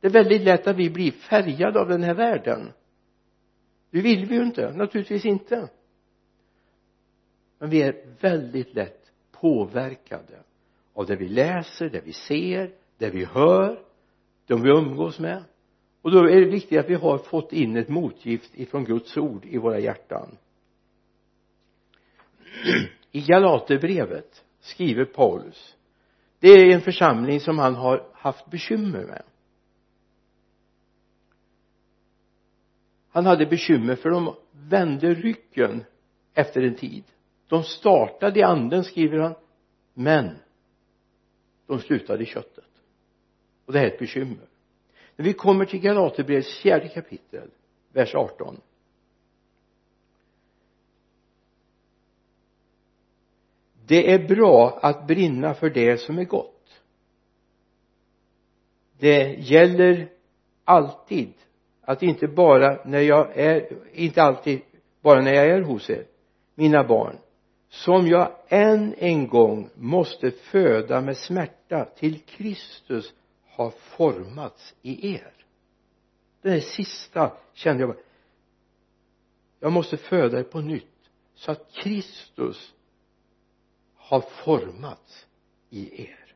Det 0.00 0.06
är 0.06 0.12
väldigt 0.12 0.42
lätt 0.42 0.66
att 0.66 0.76
vi 0.76 0.90
blir 0.90 1.10
färgade 1.10 1.80
av 1.80 1.88
den 1.88 2.02
här 2.02 2.14
världen. 2.14 2.72
Det 3.90 4.00
vill 4.00 4.26
vi 4.26 4.34
ju 4.34 4.42
inte, 4.42 4.72
naturligtvis 4.72 5.24
inte. 5.24 5.68
Men 7.58 7.70
vi 7.70 7.82
är 7.82 8.16
väldigt 8.20 8.74
lätt 8.74 9.12
påverkade 9.32 10.42
av 10.92 11.06
det 11.06 11.16
vi 11.16 11.28
läser, 11.28 11.90
det 11.90 12.00
vi 12.04 12.12
ser, 12.12 12.70
det 12.98 13.10
vi 13.10 13.24
hör 13.24 13.80
de 14.46 14.62
vi 14.62 14.70
umgås 14.70 15.18
med. 15.18 15.44
Och 16.02 16.10
då 16.10 16.18
är 16.18 16.40
det 16.40 16.50
viktigt 16.50 16.78
att 16.78 16.90
vi 16.90 16.94
har 16.94 17.18
fått 17.18 17.52
in 17.52 17.76
ett 17.76 17.88
motgift 17.88 18.50
ifrån 18.54 18.84
Guds 18.84 19.16
ord 19.16 19.44
i 19.44 19.58
våra 19.58 19.78
hjärtan. 19.78 20.36
I 23.10 23.20
Galaterbrevet 23.20 24.44
skriver 24.64 25.04
Paulus 25.04 25.76
det 26.44 26.48
är 26.48 26.74
en 26.74 26.80
församling 26.80 27.40
som 27.40 27.58
han 27.58 27.74
har 27.74 28.06
haft 28.12 28.50
bekymmer 28.50 29.04
med. 29.04 29.22
Han 33.10 33.26
hade 33.26 33.46
bekymmer 33.46 33.96
för 33.96 34.10
de 34.10 34.34
vände 34.52 35.14
ryggen 35.14 35.84
efter 36.34 36.62
en 36.62 36.74
tid. 36.74 37.04
De 37.48 37.62
startade 37.62 38.40
i 38.40 38.42
anden 38.42 38.84
skriver 38.84 39.18
han 39.18 39.34
men 39.94 40.36
de 41.66 41.78
slutade 41.78 42.22
i 42.22 42.26
köttet. 42.26 42.70
Och 43.66 43.72
det 43.72 43.78
här 43.78 43.86
är 43.86 43.90
ett 43.90 43.98
bekymmer. 43.98 44.48
När 45.16 45.24
vi 45.24 45.32
kommer 45.32 45.64
till 45.64 45.80
Galaterbrevets 45.80 46.58
fjärde 46.58 46.88
kapitel 46.88 47.50
vers 47.92 48.14
18 48.14 48.60
det 53.86 54.12
är 54.12 54.28
bra 54.28 54.78
att 54.82 55.06
brinna 55.06 55.54
för 55.54 55.70
det 55.70 55.98
som 55.98 56.18
är 56.18 56.24
gott. 56.24 56.80
Det 58.98 59.34
gäller 59.38 60.08
alltid 60.64 61.32
att 61.80 62.02
inte 62.02 62.28
bara 62.28 62.78
när 62.84 63.00
jag 63.00 63.38
är 63.38 63.68
inte 63.92 64.22
alltid 64.22 64.60
bara 65.02 65.20
när 65.20 65.32
jag 65.32 65.46
är 65.46 65.62
hos 65.62 65.90
er 65.90 66.06
mina 66.54 66.84
barn 66.84 67.16
som 67.68 68.06
jag 68.06 68.32
än 68.48 68.94
en 68.98 69.28
gång 69.28 69.70
måste 69.74 70.30
föda 70.30 71.00
med 71.00 71.16
smärta 71.16 71.84
till 71.84 72.20
Kristus 72.20 73.14
har 73.46 73.70
formats 73.70 74.74
i 74.82 75.14
er. 75.14 75.32
Det 76.42 76.50
där 76.50 76.60
sista 76.60 77.32
kände 77.54 77.82
jag 77.82 77.90
bara. 77.90 78.02
Jag 79.60 79.72
måste 79.72 79.96
föda 79.96 80.38
er 80.38 80.42
på 80.42 80.60
nytt 80.60 81.10
så 81.34 81.52
att 81.52 81.72
Kristus 81.72 82.74
har 84.04 84.20
formats 84.20 85.26
i 85.70 86.02
er. 86.02 86.34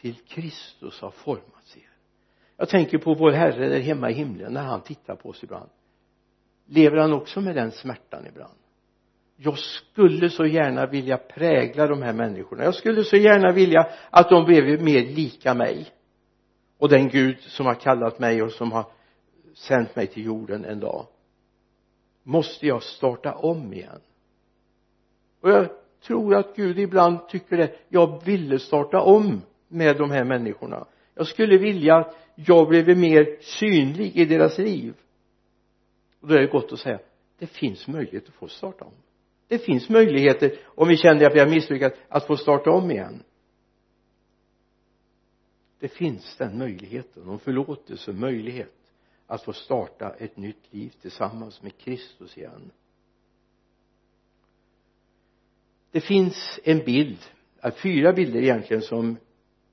Till 0.00 0.14
Kristus 0.14 1.00
har 1.00 1.10
formats 1.10 1.76
i 1.76 1.80
er. 1.80 1.90
Jag 2.56 2.68
tänker 2.68 2.98
på 2.98 3.14
vår 3.14 3.32
Herre 3.32 3.68
där 3.68 3.80
hemma 3.80 4.10
i 4.10 4.14
himlen 4.14 4.52
när 4.52 4.62
han 4.62 4.80
tittar 4.80 5.16
på 5.16 5.28
oss 5.28 5.42
ibland. 5.42 5.70
Lever 6.66 6.96
han 6.96 7.12
också 7.12 7.40
med 7.40 7.54
den 7.54 7.70
smärtan 7.72 8.26
ibland? 8.26 8.58
Jag 9.36 9.58
skulle 9.58 10.30
så 10.30 10.46
gärna 10.46 10.86
vilja 10.86 11.16
prägla 11.16 11.86
de 11.86 12.02
här 12.02 12.12
människorna. 12.12 12.64
Jag 12.64 12.74
skulle 12.74 13.04
så 13.04 13.16
gärna 13.16 13.52
vilja 13.52 13.88
att 14.10 14.30
de 14.30 14.44
blev 14.44 14.82
mer 14.82 15.06
lika 15.06 15.54
mig 15.54 15.86
och 16.78 16.88
den 16.88 17.08
Gud 17.08 17.40
som 17.40 17.66
har 17.66 17.74
kallat 17.74 18.18
mig 18.18 18.42
och 18.42 18.52
som 18.52 18.72
har 18.72 18.86
sänt 19.54 19.96
mig 19.96 20.06
till 20.06 20.24
jorden 20.24 20.64
en 20.64 20.80
dag. 20.80 21.06
Måste 22.22 22.66
jag 22.66 22.82
starta 22.82 23.34
om 23.34 23.72
igen? 23.72 24.00
Och 25.44 25.50
jag 25.50 25.68
tror 26.02 26.34
att 26.34 26.56
Gud 26.56 26.78
ibland 26.78 27.28
tycker 27.28 27.56
det. 27.56 27.74
Jag 27.88 28.24
ville 28.24 28.58
starta 28.58 29.00
om 29.00 29.42
med 29.68 29.96
de 29.96 30.10
här 30.10 30.24
människorna. 30.24 30.86
Jag 31.14 31.26
skulle 31.26 31.58
vilja 31.58 31.96
att 31.96 32.16
jag 32.34 32.68
blev 32.68 32.98
mer 32.98 33.36
synlig 33.40 34.16
i 34.16 34.24
deras 34.24 34.58
liv. 34.58 34.94
Och 36.20 36.28
då 36.28 36.34
är 36.34 36.40
det 36.40 36.46
gott 36.46 36.72
att 36.72 36.78
säga 36.78 36.98
det 37.38 37.46
finns 37.46 37.88
möjlighet 37.88 38.28
att 38.28 38.34
få 38.34 38.48
starta 38.48 38.84
om. 38.84 38.92
Det 39.48 39.58
finns 39.58 39.88
möjligheter 39.88 40.58
om 40.64 40.88
vi 40.88 40.96
känner 40.96 41.26
att 41.26 41.34
vi 41.34 41.40
har 41.40 41.46
misslyckats 41.46 41.98
att 42.08 42.26
få 42.26 42.36
starta 42.36 42.70
om 42.70 42.90
igen. 42.90 43.22
Det 45.78 45.88
finns 45.88 46.36
den 46.36 46.58
möjligheten 46.58 47.28
om 47.28 47.38
förlåtelse 47.38 48.12
möjlighet 48.12 48.74
att 49.26 49.44
få 49.44 49.52
starta 49.52 50.10
ett 50.10 50.36
nytt 50.36 50.72
liv 50.72 50.94
tillsammans 51.02 51.62
med 51.62 51.78
Kristus 51.78 52.38
igen. 52.38 52.70
Det 55.94 56.00
finns 56.00 56.60
en 56.64 56.84
bild 56.84 57.18
fyra 57.82 58.12
bilder 58.12 58.40
egentligen 58.40 58.82
som 58.82 59.16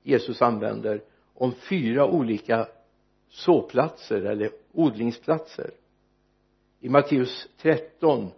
Jesus 0.02 0.42
använder 0.42 1.02
om 1.34 1.52
fyra 1.52 2.06
olika 2.06 2.68
såplatser 3.28 4.22
eller 4.22 4.50
odlingsplatser. 4.72 5.70
I 6.80 6.88
Matteus 6.88 7.48
13 7.62 8.30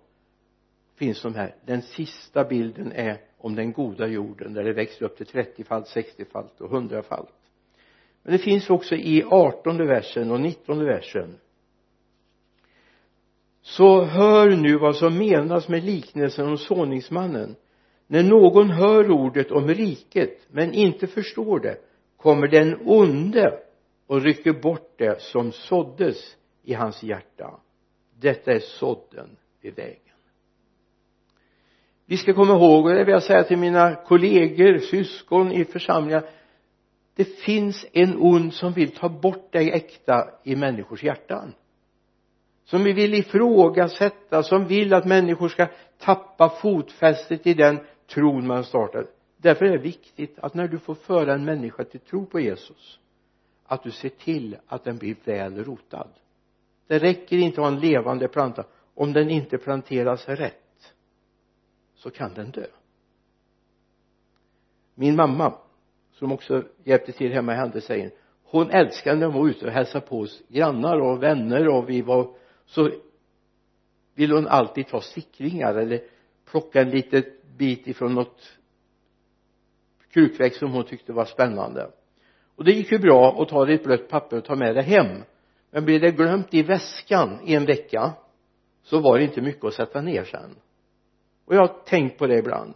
finns 0.97 1.23
de 1.23 1.35
här. 1.35 1.55
Den 1.65 1.83
sista 1.83 2.45
bilden 2.45 2.93
är 2.93 3.21
om 3.39 3.55
den 3.55 3.73
goda 3.73 4.07
jorden 4.07 4.55
där 4.55 4.65
det 4.65 4.73
växer 4.73 5.05
upp 5.05 5.17
till 5.17 5.27
30-falt, 5.27 5.87
60-falt 5.87 6.61
och 6.61 6.71
100-falt 6.71 7.35
men 8.23 8.33
det 8.33 8.39
finns 8.39 8.71
också 8.71 8.95
i 8.95 9.25
18 9.31 9.87
versen 9.87 10.31
och 10.31 10.41
19 10.41 10.85
versen. 10.85 11.39
Så 13.63 14.03
hör 14.03 14.51
nu 14.51 14.79
vad 14.79 14.97
som 14.97 15.19
menas 15.19 15.69
med 15.69 15.85
liknelsen 15.85 16.47
om 16.49 16.59
såningsmannen 16.59 17.57
när 18.07 18.23
någon 18.23 18.71
hör 18.71 19.11
ordet 19.11 19.51
om 19.51 19.69
riket 19.69 20.39
men 20.51 20.73
inte 20.73 21.07
förstår 21.07 21.61
det 21.61 21.77
kommer 22.17 22.49
den 22.49 22.79
onde 22.85 23.59
och 24.07 24.23
rycker 24.23 24.53
bort 24.53 24.95
det 24.97 25.23
som 25.23 25.53
såddes 25.53 26.37
i 26.63 26.75
hans 26.75 27.03
hjärta. 27.03 27.61
Detta 28.21 28.53
är 28.53 28.61
sådden 28.61 29.37
vid 29.61 29.77
vägen. 29.77 29.99
Vi 32.07 32.17
ska 32.17 32.35
komma 32.35 32.55
ihåg 32.55 32.85
och 32.85 32.95
det 32.95 33.05
vill 33.05 33.13
jag 33.13 33.23
säga 33.23 33.45
till 33.45 33.59
mina 33.59 33.95
kollegor, 33.95 34.79
syskon 34.79 35.53
i 35.53 35.65
församlingar 35.65 36.25
det 37.17 37.25
finns 37.25 37.87
en 37.93 38.17
ond 38.19 38.55
som 38.55 38.73
vill 38.73 38.91
ta 38.91 39.09
bort 39.09 39.49
det 39.51 39.73
äkta 39.73 40.31
i 40.45 40.57
människors 40.57 41.03
hjärtan. 41.03 41.55
Som 42.65 42.85
vill 42.85 43.15
ifrågasätta, 43.15 44.43
som 44.43 44.67
vill 44.67 44.95
att 44.95 45.05
människor 45.05 45.49
ska 45.49 45.67
tappa 45.99 46.49
fotfästet 46.49 47.47
i 47.47 47.55
den 47.55 47.81
tron 48.15 48.47
man 48.47 48.65
startar. 48.65 49.07
Därför 49.37 49.65
är 49.65 49.71
det 49.71 49.79
viktigt 49.79 50.39
att 50.39 50.55
när 50.55 50.69
du 50.69 50.79
får 50.79 50.95
föra 50.95 51.35
en 51.35 51.45
människa 51.45 51.85
till 51.85 52.01
tro 52.01 52.27
på 52.27 52.41
Jesus 52.41 52.99
att 53.67 53.83
du 53.83 53.91
ser 53.91 54.09
till 54.09 54.57
att 54.67 54.85
den 54.85 54.99
blir 54.99 55.17
väl 55.25 55.65
rotad. 55.65 56.09
Det 56.87 56.99
räcker 56.99 57.37
inte 57.37 57.61
att 57.61 57.67
ha 57.67 57.75
en 57.75 57.81
levande 57.81 58.29
planta. 58.29 58.65
Om 58.95 59.13
den 59.13 59.31
inte 59.31 59.59
planteras 59.59 60.29
rätt 60.29 60.95
så 61.95 62.11
kan 62.11 62.35
den 62.35 62.51
dö. 62.51 62.67
Min 64.95 65.17
mamma 65.17 65.55
som 66.13 66.33
också 66.33 66.65
hjälpte 66.85 67.13
till 67.13 67.33
hemma 67.33 67.53
i 67.53 67.57
Handelsängen 67.57 68.11
hon 68.55 68.71
älskade 68.71 69.17
när 69.17 69.27
hon 69.27 69.43
var 69.43 69.49
ute 69.49 69.67
och 69.67 69.73
hälsade 69.73 70.07
på 70.07 70.17
hos 70.17 70.43
grannar 70.49 71.01
och 71.01 71.23
vänner 71.23 71.69
och 71.69 71.91
vi 71.91 72.03
var 72.03 72.35
så 72.67 72.91
ville 74.15 74.35
hon 74.35 74.49
alltid 74.49 74.89
ta 74.89 75.01
sticklingar 75.01 75.75
eller 75.75 76.01
plocka 76.45 76.81
en 76.81 76.91
liten 76.91 77.25
bit 77.57 77.87
ifrån 77.87 78.15
något 78.15 78.59
krukväxt 80.11 80.59
som 80.59 80.73
hon 80.73 80.85
tyckte 80.85 81.13
var 81.13 81.25
spännande. 81.25 81.91
Och 82.57 82.65
det 82.65 82.73
gick 82.73 82.93
ju 82.93 82.99
bra 82.99 83.43
att 83.43 83.49
ta 83.49 83.65
det 83.65 83.73
i 83.73 83.75
ett 83.75 83.85
blött 83.85 84.09
papper 84.09 84.37
och 84.37 84.45
ta 84.45 84.55
med 84.55 84.75
det 84.75 84.83
hem. 84.83 85.23
Men 85.71 85.85
blev 85.85 86.01
det 86.01 86.11
glömt 86.11 86.55
i 86.55 86.63
väskan 86.63 87.39
i 87.45 87.55
en 87.55 87.67
vecka 87.67 88.13
så 88.83 89.01
var 89.01 89.19
det 89.19 89.25
inte 89.25 89.41
mycket 89.41 89.65
att 89.65 89.75
sätta 89.75 90.01
ner 90.01 90.25
sen. 90.25 90.57
Och 91.45 91.55
jag 91.55 91.61
har 91.61 91.85
tänkt 91.85 92.19
på 92.19 92.27
det 92.27 92.39
ibland. 92.39 92.75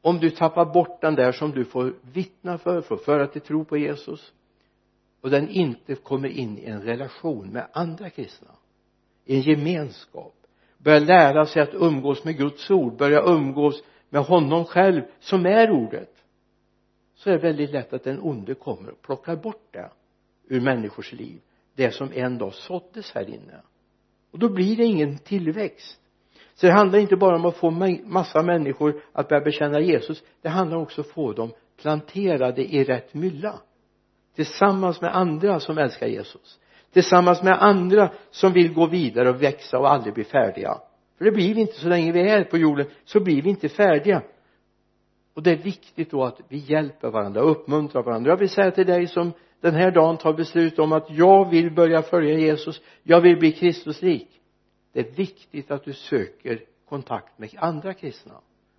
Om 0.00 0.18
du 0.18 0.30
tappar 0.30 0.64
bort 0.64 1.00
den 1.00 1.14
där 1.14 1.32
som 1.32 1.50
du 1.50 1.64
får 1.64 1.94
vittna 2.02 2.58
för, 2.58 2.80
får 2.80 2.96
föra 2.96 3.26
till 3.26 3.40
tro 3.40 3.64
på 3.64 3.76
Jesus 3.76 4.32
och 5.20 5.30
den 5.30 5.48
inte 5.48 5.94
kommer 5.94 6.28
in 6.28 6.58
i 6.58 6.64
en 6.64 6.82
relation 6.82 7.48
med 7.48 7.68
andra 7.72 8.10
kristna 8.10 8.50
i 9.24 9.36
en 9.36 9.42
gemenskap 9.42 10.35
börja 10.86 10.98
lära 10.98 11.46
sig 11.46 11.62
att 11.62 11.74
umgås 11.74 12.24
med 12.24 12.36
Guds 12.36 12.70
ord 12.70 12.96
börja 12.96 13.22
umgås 13.22 13.82
med 14.08 14.22
honom 14.22 14.64
själv 14.64 15.02
som 15.18 15.46
är 15.46 15.70
ordet 15.70 16.10
så 17.14 17.30
är 17.30 17.34
det 17.34 17.42
väldigt 17.42 17.70
lätt 17.70 17.92
att 17.92 18.04
den 18.04 18.20
onde 18.20 18.54
kommer 18.54 18.90
och 18.90 19.02
plockar 19.02 19.36
bort 19.36 19.68
det 19.70 19.90
ur 20.48 20.60
människors 20.60 21.12
liv 21.12 21.40
det 21.74 21.90
som 21.90 22.12
en 22.12 22.38
dag 22.38 22.54
såddes 22.54 23.12
här 23.12 23.28
inne. 23.28 23.60
Och 24.30 24.38
då 24.38 24.48
blir 24.48 24.76
det 24.76 24.84
ingen 24.84 25.18
tillväxt. 25.18 26.00
Så 26.54 26.66
det 26.66 26.72
handlar 26.72 26.98
inte 26.98 27.16
bara 27.16 27.36
om 27.36 27.44
att 27.44 27.56
få 27.56 27.70
massa 28.04 28.42
människor 28.42 29.02
att 29.12 29.28
börja 29.28 29.44
bekänna 29.44 29.80
Jesus 29.80 30.22
det 30.42 30.48
handlar 30.48 30.76
också 30.76 31.00
om 31.00 31.06
att 31.08 31.14
få 31.14 31.32
dem 31.32 31.52
planterade 31.76 32.64
i 32.64 32.84
rätt 32.84 33.14
mylla 33.14 33.60
tillsammans 34.34 35.00
med 35.00 35.16
andra 35.16 35.60
som 35.60 35.78
älskar 35.78 36.06
Jesus 36.06 36.58
tillsammans 36.92 37.42
med 37.42 37.62
andra 37.62 38.10
som 38.30 38.52
vill 38.52 38.74
gå 38.74 38.86
vidare 38.86 39.28
och 39.28 39.42
växa 39.42 39.78
och 39.78 39.90
aldrig 39.90 40.14
bli 40.14 40.24
färdiga. 40.24 40.78
För 41.18 41.24
det 41.24 41.30
blir 41.30 41.54
vi 41.54 41.60
inte 41.60 41.80
så 41.80 41.88
länge 41.88 42.12
vi 42.12 42.20
är 42.20 42.44
på 42.44 42.58
jorden 42.58 42.86
så 43.04 43.20
blir 43.20 43.42
vi 43.42 43.50
inte 43.50 43.68
färdiga. 43.68 44.22
Och 45.34 45.42
det 45.42 45.50
är 45.50 45.56
viktigt 45.56 46.10
då 46.10 46.24
att 46.24 46.40
vi 46.48 46.56
hjälper 46.56 47.10
varandra 47.10 47.40
uppmuntrar 47.40 48.02
varandra. 48.02 48.30
Jag 48.30 48.36
vill 48.36 48.48
säga 48.48 48.70
till 48.70 48.86
dig 48.86 49.06
som 49.06 49.32
den 49.60 49.74
här 49.74 49.90
dagen 49.90 50.16
tar 50.16 50.32
beslut 50.32 50.78
om 50.78 50.92
att 50.92 51.06
jag 51.10 51.50
vill 51.50 51.70
börja 51.70 52.02
följa 52.02 52.38
Jesus 52.38 52.80
jag 53.02 53.20
vill 53.20 53.38
bli 53.38 53.52
Kristuslik 53.52 54.28
det 54.96 55.08
är 55.08 55.16
viktigt 55.16 55.70
att 55.70 55.84
du 55.84 55.92
söker 55.92 56.60
kontakt 56.88 57.38
med 57.38 57.50
andra 57.56 57.94
kristna. 57.94 58.34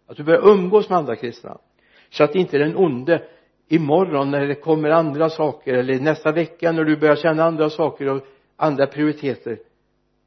Att 0.08 0.18
du 0.18 0.24
börjar 0.24 0.48
umgås 0.48 0.90
med 0.90 0.98
andra 0.98 1.16
kristna. 1.16 1.58
Så 2.10 2.24
att 2.24 2.36
inte 2.36 2.58
den 2.58 2.78
onde 2.78 3.28
imorgon 3.68 4.32
när 4.32 4.48
det 4.48 4.56
kommer 4.56 4.90
andra 4.90 5.30
saker 5.30 5.74
eller 5.74 6.00
nästa 6.00 6.32
vecka 6.32 6.72
när 6.72 6.84
du 6.84 6.98
börjar 6.98 7.16
känna 7.16 7.44
andra 7.44 7.70
saker 7.70 8.08
och 8.08 8.24
andra 8.56 8.88
prioriteter 8.88 9.60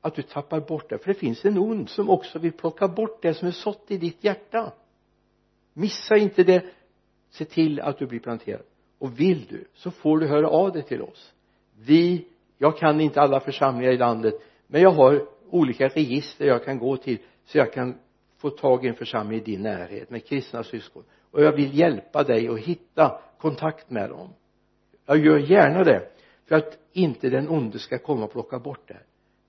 att 0.00 0.14
du 0.14 0.22
tappar 0.22 0.60
bort 0.60 0.90
det. 0.90 0.98
För 0.98 1.12
det 1.12 1.18
finns 1.18 1.44
en 1.44 1.58
ond 1.58 1.88
som 1.88 2.10
också 2.10 2.38
vill 2.38 2.52
plocka 2.52 2.88
bort 2.88 3.22
det 3.22 3.34
som 3.34 3.48
är 3.48 3.52
sått 3.52 3.84
i 3.88 3.96
ditt 3.96 4.24
hjärta. 4.24 4.72
Missa 5.72 6.16
inte 6.16 6.42
det. 6.42 6.64
Se 7.30 7.44
till 7.44 7.80
att 7.80 7.98
du 7.98 8.06
blir 8.06 8.20
planterad. 8.20 8.62
Och 8.98 9.20
vill 9.20 9.46
du 9.48 9.64
så 9.74 9.90
får 9.90 10.18
du 10.18 10.26
höra 10.26 10.48
av 10.48 10.72
dig 10.72 10.82
till 10.82 11.02
oss. 11.02 11.32
Vi 11.78 12.26
jag 12.58 12.78
kan 12.78 13.00
inte 13.00 13.20
alla 13.20 13.40
församlingar 13.40 13.92
i 13.92 13.96
landet 13.96 14.34
men 14.66 14.82
jag 14.82 14.90
har 14.90 15.26
olika 15.50 15.88
register 15.88 16.46
jag 16.46 16.64
kan 16.64 16.78
gå 16.78 16.96
till 16.96 17.18
så 17.44 17.58
jag 17.58 17.72
kan 17.72 17.98
få 18.36 18.50
tag 18.50 18.84
i 18.84 18.88
en 18.88 18.94
församling 18.94 19.38
i 19.38 19.42
din 19.42 19.62
närhet 19.62 20.10
med 20.10 20.26
kristna 20.26 20.62
syskon 20.62 21.04
och 21.30 21.42
jag 21.42 21.52
vill 21.52 21.78
hjälpa 21.78 22.24
dig 22.24 22.48
att 22.48 22.58
hitta 22.58 23.20
kontakt 23.38 23.90
med 23.90 24.10
dem. 24.10 24.34
Jag 25.06 25.18
gör 25.18 25.38
gärna 25.38 25.84
det 25.84 26.08
för 26.44 26.56
att 26.56 26.78
inte 26.92 27.30
den 27.30 27.48
onde 27.48 27.78
ska 27.78 27.98
komma 27.98 28.24
och 28.24 28.32
plocka 28.32 28.58
bort 28.58 28.88
det. 28.88 29.00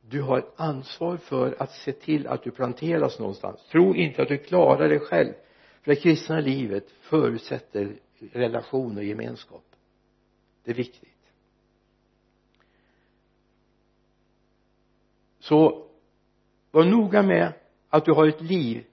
Du 0.10 0.22
har 0.22 0.38
ett 0.38 0.54
ansvar 0.56 1.18
för 1.18 1.56
att 1.60 1.72
se 1.72 1.92
till 1.92 2.28
att 2.28 2.44
du 2.44 2.52
planteras 2.52 3.20
någonstans. 3.20 3.68
Tro 3.72 3.96
inte 3.96 4.22
att 4.22 4.28
du 4.28 4.38
klarar 4.38 4.90
det 4.90 5.00
själv 5.00 5.34
för 5.82 5.92
det 5.92 5.96
kristna 5.96 6.40
livet 6.40 6.92
förutsätter 6.92 7.96
relation 8.34 8.98
och 8.98 9.04
gemenskap. 9.04 9.66
Det 10.64 10.72
är 10.72 10.76
viktigt. 10.76 11.10
Så 15.40 15.88
var 16.72 16.84
noga 16.84 17.22
med 17.22 17.54
att 17.90 18.06
du 18.06 18.12
har 18.12 18.28
ett 18.28 18.42
liv 18.42 18.86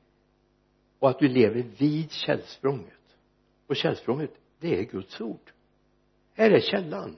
och 0.99 1.11
att 1.11 1.19
du 1.19 1.29
lever 1.29 1.65
vid 1.79 2.13
källsprånget. 2.13 3.17
Och 3.67 3.77
källsprånget 3.77 4.31
det 4.61 4.79
är 4.79 4.83
Guds 4.83 5.21
ord. 5.21 5.53
Här 6.35 6.51
är 6.51 6.61
källan. 6.61 7.17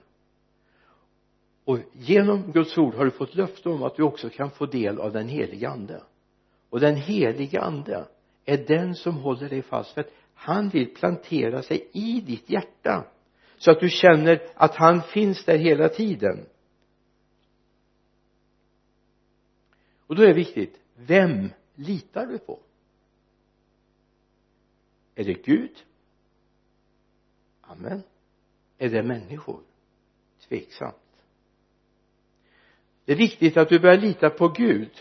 Och 1.65 1.79
genom 1.93 2.51
Guds 2.51 2.77
ord 2.77 2.93
har 2.93 3.05
du 3.05 3.11
fått 3.11 3.35
löfte 3.35 3.69
om 3.69 3.83
att 3.83 3.95
du 3.95 4.03
också 4.03 4.29
kan 4.29 4.51
få 4.51 4.65
del 4.65 4.99
av 4.99 5.11
den 5.11 5.27
heliga 5.27 5.69
ande. 5.69 6.03
Och 6.69 6.79
den 6.79 6.95
heliga 6.95 7.61
ande 7.61 8.07
är 8.45 8.57
den 8.57 8.95
som 8.95 9.17
håller 9.17 9.49
dig 9.49 9.61
fast 9.61 9.93
för 9.93 10.01
att 10.01 10.11
han 10.33 10.69
vill 10.69 10.93
plantera 10.93 11.63
sig 11.63 11.89
i 11.91 12.21
ditt 12.21 12.49
hjärta 12.49 13.05
så 13.57 13.71
att 13.71 13.79
du 13.79 13.89
känner 13.89 14.41
att 14.55 14.75
han 14.75 15.01
finns 15.01 15.45
där 15.45 15.57
hela 15.57 15.89
tiden. 15.89 16.45
Och 20.07 20.15
då 20.15 20.23
är 20.23 20.27
det 20.27 20.33
viktigt 20.33 20.79
vem 20.95 21.49
litar 21.75 22.25
du 22.25 22.37
på? 22.37 22.59
Är 25.15 25.23
det 25.23 25.45
Gud? 25.45 25.71
Amen. 27.61 28.03
Är 28.77 28.89
det 28.89 29.03
människor? 29.03 29.59
Tveksamt. 30.47 30.95
Det 33.05 33.11
är 33.11 33.17
viktigt 33.17 33.57
att 33.57 33.69
du 33.69 33.79
börjar 33.79 33.97
lita 33.97 34.29
på 34.29 34.47
Gud. 34.47 34.91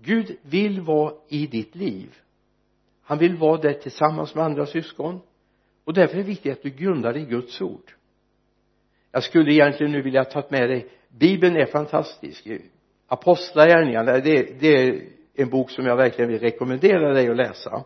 Gud 0.00 0.36
vill 0.42 0.80
vara 0.80 1.14
i 1.28 1.46
ditt 1.46 1.74
liv. 1.74 2.18
Han 3.02 3.18
vill 3.18 3.36
vara 3.36 3.60
där 3.60 3.72
tillsammans 3.72 4.34
med 4.34 4.44
andra 4.44 4.66
syskon. 4.66 5.20
Och 5.84 5.94
därför 5.94 6.14
är 6.14 6.18
det 6.18 6.28
viktigt 6.28 6.52
att 6.52 6.62
du 6.62 6.70
grundar 6.70 7.16
i 7.16 7.24
Guds 7.24 7.60
ord. 7.60 7.94
Jag 9.12 9.24
skulle 9.24 9.52
egentligen 9.52 9.92
nu 9.92 10.02
vilja 10.02 10.24
ta 10.24 10.46
med 10.50 10.68
dig 10.68 10.88
bibeln 11.08 11.56
är 11.56 11.66
fantastisk. 11.66 12.48
Apostlagärningarna 13.06 14.12
det, 14.12 14.60
det 14.60 14.68
är 14.68 15.08
en 15.34 15.50
bok 15.50 15.70
som 15.70 15.86
jag 15.86 15.96
verkligen 15.96 16.30
vill 16.30 16.40
rekommendera 16.40 17.12
dig 17.12 17.28
att 17.28 17.36
läsa 17.36 17.84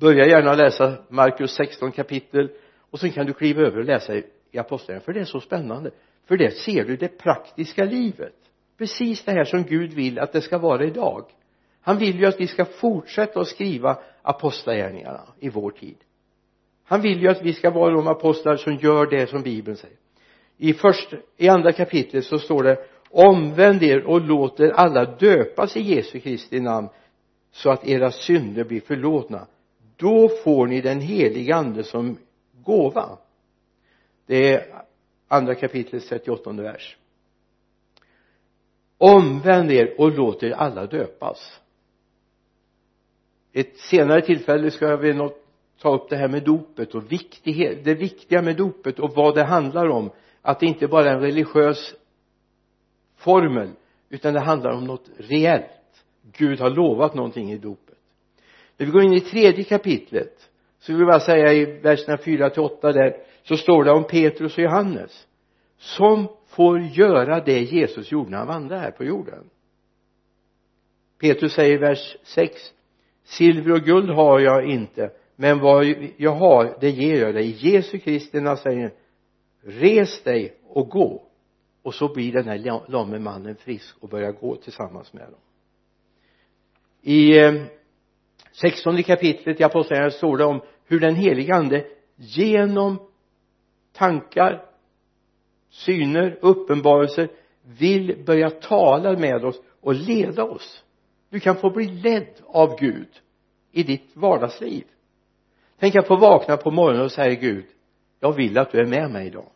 börja 0.00 0.26
gärna 0.26 0.54
läsa 0.54 0.96
Markus 1.08 1.50
16 1.50 1.92
kapitel 1.92 2.48
och 2.90 3.00
sen 3.00 3.10
kan 3.10 3.26
du 3.26 3.32
kliva 3.32 3.62
över 3.62 3.78
och 3.78 3.84
läsa 3.84 4.14
i 4.50 4.58
apostlagärningarna 4.58 5.04
för 5.04 5.12
det 5.12 5.20
är 5.20 5.24
så 5.24 5.40
spännande. 5.40 5.90
För 6.26 6.36
det 6.36 6.50
ser 6.50 6.84
du 6.84 6.96
det 6.96 7.18
praktiska 7.18 7.84
livet. 7.84 8.34
Precis 8.78 9.24
det 9.24 9.32
här 9.32 9.44
som 9.44 9.62
Gud 9.62 9.92
vill 9.92 10.18
att 10.18 10.32
det 10.32 10.40
ska 10.40 10.58
vara 10.58 10.84
idag. 10.84 11.24
Han 11.80 11.98
vill 11.98 12.18
ju 12.18 12.26
att 12.26 12.40
vi 12.40 12.46
ska 12.46 12.64
fortsätta 12.64 13.40
att 13.40 13.48
skriva 13.48 13.98
apostlagärningarna 14.22 15.20
i 15.40 15.48
vår 15.48 15.70
tid. 15.70 15.96
Han 16.84 17.00
vill 17.00 17.22
ju 17.22 17.28
att 17.28 17.42
vi 17.42 17.52
ska 17.52 17.70
vara 17.70 17.94
de 17.94 18.08
apostlar 18.08 18.56
som 18.56 18.76
gör 18.76 19.06
det 19.06 19.26
som 19.26 19.42
bibeln 19.42 19.76
säger. 19.76 19.96
I 20.56 20.72
först, 20.72 21.14
i 21.36 21.48
andra 21.48 21.72
kapitlet 21.72 22.24
så 22.24 22.38
står 22.38 22.62
det 22.62 22.78
omvänd 23.10 23.82
er 23.82 24.06
och 24.06 24.20
låt 24.20 24.60
er 24.60 24.70
alla 24.70 25.04
döpas 25.04 25.76
i 25.76 25.80
Jesu 25.80 26.20
Kristi 26.20 26.60
namn 26.60 26.88
så 27.52 27.70
att 27.70 27.86
era 27.86 28.10
synder 28.10 28.64
blir 28.64 28.80
förlåtna 28.80 29.46
då 30.00 30.28
får 30.28 30.66
ni 30.66 30.80
den 30.80 31.00
heliga 31.00 31.56
ande 31.56 31.84
som 31.84 32.18
gåva. 32.52 33.18
Det 34.26 34.54
är 34.54 34.84
andra 35.28 35.54
kapitlet 35.54 36.08
38 36.08 36.52
vers. 36.52 36.96
Omvänd 38.98 39.70
er 39.70 40.00
och 40.00 40.12
låt 40.12 40.42
er 40.42 40.50
alla 40.50 40.86
döpas. 40.86 41.60
Ett 43.52 43.78
senare 43.78 44.22
tillfälle 44.22 44.70
ska 44.70 44.96
vi 44.96 45.12
nog 45.12 45.32
ta 45.78 45.94
upp 45.94 46.08
det 46.10 46.16
här 46.16 46.28
med 46.28 46.44
dopet 46.44 46.94
och 46.94 47.12
viktighet, 47.12 47.84
det 47.84 47.94
viktiga 47.94 48.42
med 48.42 48.56
dopet 48.56 48.98
och 48.98 49.12
vad 49.14 49.34
det 49.34 49.44
handlar 49.44 49.88
om. 49.88 50.10
Att 50.42 50.60
det 50.60 50.66
inte 50.66 50.88
bara 50.88 51.10
är 51.10 51.14
en 51.14 51.20
religiös 51.20 51.94
formel 53.16 53.70
utan 54.08 54.34
det 54.34 54.40
handlar 54.40 54.70
om 54.70 54.84
något 54.84 55.10
reellt. 55.16 56.04
Gud 56.22 56.60
har 56.60 56.70
lovat 56.70 57.14
någonting 57.14 57.52
i 57.52 57.58
dopet 57.58 57.89
när 58.80 58.86
vi 58.86 58.92
går 58.92 59.02
in 59.02 59.12
i 59.12 59.20
tredje 59.20 59.64
kapitlet 59.64 60.50
så 60.78 60.92
vill 60.92 61.00
jag 61.00 61.08
bara 61.08 61.20
säga 61.20 61.52
i 61.52 61.64
verserna 61.64 62.18
4 62.18 62.50
till 62.50 62.62
8 62.62 62.92
där 62.92 63.16
så 63.42 63.56
står 63.56 63.84
det 63.84 63.90
om 63.90 64.04
Petrus 64.04 64.58
och 64.58 64.64
Johannes 64.64 65.26
som 65.78 66.28
får 66.46 66.80
göra 66.80 67.40
det 67.40 67.60
Jesus 67.60 68.12
gjorde 68.12 68.30
när 68.30 68.38
han 68.38 68.46
vandrade 68.46 68.80
här 68.80 68.90
på 68.90 69.04
jorden. 69.04 69.50
Petrus 71.20 71.52
säger 71.52 71.74
i 71.74 71.76
vers 71.76 72.16
6 72.22 72.60
silver 73.24 73.72
och 73.72 73.80
guld 73.80 74.10
har 74.10 74.40
jag 74.40 74.70
inte 74.70 75.10
men 75.36 75.58
vad 75.58 75.86
jag 76.16 76.34
har 76.34 76.76
det 76.80 76.90
ger 76.90 77.20
jag 77.20 77.34
dig. 77.34 77.50
Jesu 77.50 77.98
Kristi 77.98 78.40
säger 78.62 78.92
res 79.62 80.22
dig 80.22 80.56
och 80.66 80.88
gå. 80.88 81.22
Och 81.82 81.94
så 81.94 82.14
blir 82.14 82.32
den 82.32 82.44
här 82.44 82.90
lame 82.90 83.18
mannen 83.18 83.56
frisk 83.56 83.96
och 84.00 84.08
börjar 84.08 84.32
gå 84.32 84.56
tillsammans 84.56 85.12
med 85.12 85.22
dem. 85.22 85.40
I 87.02 87.38
eh, 87.38 87.54
eh, 88.50 88.56
sextonde 88.56 89.02
kapitlet 89.02 89.60
i 89.60 89.64
apostlagärningarna 89.64 90.10
står 90.10 90.36
det 90.36 90.44
om 90.44 90.60
hur 90.86 91.00
den 91.00 91.14
helige 91.14 91.54
ande 91.54 91.84
genom 92.16 92.98
tankar 93.92 94.64
syner, 95.70 96.38
uppenbarelser 96.40 97.28
vill 97.78 98.22
börja 98.26 98.50
tala 98.50 99.18
med 99.18 99.44
oss 99.44 99.60
och 99.80 99.94
leda 99.94 100.44
oss. 100.44 100.84
Du 101.30 101.40
kan 101.40 101.56
få 101.56 101.70
bli 101.70 101.86
ledd 101.86 102.34
av 102.46 102.78
Gud 102.80 103.08
i 103.72 103.82
ditt 103.82 104.10
vardagsliv. 104.14 104.84
Tänk 105.78 105.96
att 105.96 106.06
få 106.06 106.16
vakna 106.16 106.56
på 106.56 106.70
morgonen 106.70 107.04
och 107.04 107.12
säga 107.12 107.34
Gud 107.34 107.64
jag 108.20 108.32
vill 108.32 108.58
att 108.58 108.72
du 108.72 108.78
är 108.78 108.86
med 108.86 109.10
mig 109.10 109.26
idag. 109.26 109.50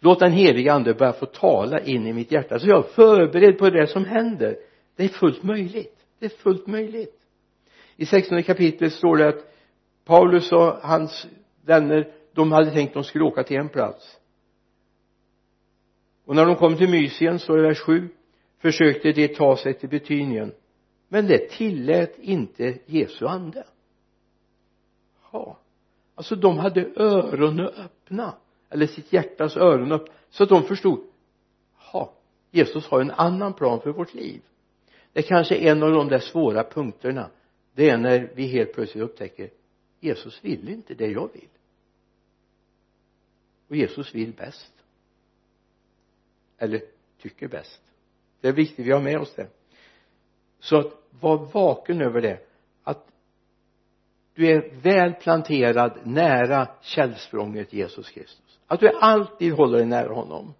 Låt 0.00 0.20
den 0.20 0.32
heliga 0.32 0.72
ande 0.72 0.94
börja 0.94 1.12
få 1.12 1.26
tala 1.26 1.80
in 1.80 2.06
i 2.06 2.12
mitt 2.12 2.32
hjärta. 2.32 2.58
Så 2.58 2.68
jag 2.68 2.78
är 2.78 2.88
förberedd 2.88 3.58
på 3.58 3.70
det 3.70 3.86
som 3.86 4.04
händer. 4.04 4.56
Det 4.96 5.04
är 5.04 5.08
fullt 5.08 5.42
möjligt. 5.42 5.96
Det 6.18 6.26
är 6.26 6.30
fullt 6.30 6.66
möjligt 6.66 7.17
i 7.98 8.06
16 8.06 8.42
kapitlet 8.42 8.92
står 8.92 9.16
det 9.16 9.28
att 9.28 9.54
Paulus 10.04 10.52
och 10.52 10.72
hans 10.82 11.26
vänner 11.64 12.12
de 12.32 12.52
hade 12.52 12.70
tänkt 12.70 12.90
att 12.90 12.94
de 12.94 13.04
skulle 13.04 13.24
åka 13.24 13.42
till 13.42 13.56
en 13.56 13.68
plats. 13.68 14.18
Och 16.24 16.36
när 16.36 16.46
de 16.46 16.56
kom 16.56 16.76
till 16.76 16.90
Mysien 16.90 17.38
står 17.38 17.56
det 17.56 17.62
i 17.62 17.66
vers 17.66 17.80
7 17.80 18.08
försökte 18.58 19.12
de 19.12 19.28
ta 19.28 19.56
sig 19.56 19.74
till 19.74 19.88
Betynien. 19.88 20.52
Men 21.08 21.26
det 21.26 21.50
tillät 21.50 22.18
inte 22.18 22.78
Jesu 22.86 23.26
ande. 23.26 23.64
Ja 25.32 25.58
alltså 26.18 26.36
de 26.36 26.58
hade 26.58 26.88
öronen 26.96 27.66
öppna 27.66 28.34
eller 28.70 28.86
sitt 28.86 29.12
hjärtas 29.12 29.56
öron 29.56 29.92
upp 29.92 30.08
så 30.30 30.42
att 30.42 30.48
de 30.48 30.62
förstod 30.62 31.00
ja 31.92 32.12
Jesus 32.50 32.86
har 32.86 33.00
en 33.00 33.10
annan 33.10 33.52
plan 33.52 33.80
för 33.80 33.92
vårt 33.92 34.14
liv. 34.14 34.40
Det 35.12 35.22
kanske 35.22 35.56
är 35.56 35.70
en 35.72 35.82
av 35.82 35.90
de 35.90 36.08
där 36.08 36.18
svåra 36.18 36.64
punkterna 36.64 37.30
det 37.78 37.90
är 37.90 37.96
när 37.96 38.30
vi 38.34 38.46
helt 38.46 38.72
plötsligt 38.72 39.04
upptäcker 39.04 39.50
Jesus 40.00 40.44
vill 40.44 40.68
inte 40.68 40.94
det 40.94 41.06
jag 41.06 41.32
vill. 41.32 41.48
Och 43.68 43.76
Jesus 43.76 44.14
vill 44.14 44.32
bäst. 44.32 44.72
Eller 46.58 46.82
tycker 47.18 47.48
bäst. 47.48 47.82
Det 48.40 48.48
är 48.48 48.52
viktigt 48.52 48.86
vi 48.86 48.90
har 48.90 49.00
med 49.00 49.18
oss 49.18 49.34
det. 49.34 49.48
Så 50.60 50.78
att 50.78 50.92
var 51.20 51.36
vaken 51.52 52.02
över 52.02 52.20
det. 52.20 52.40
Att 52.82 53.06
du 54.34 54.46
är 54.46 54.70
väl 54.82 55.12
planterad 55.12 55.98
nära 56.04 56.68
källsprånget 56.82 57.72
Jesus 57.72 58.10
Kristus. 58.10 58.58
Att 58.66 58.80
du 58.80 58.88
alltid 58.88 59.52
håller 59.52 59.78
dig 59.78 59.86
nära 59.86 60.14
honom. 60.14 60.54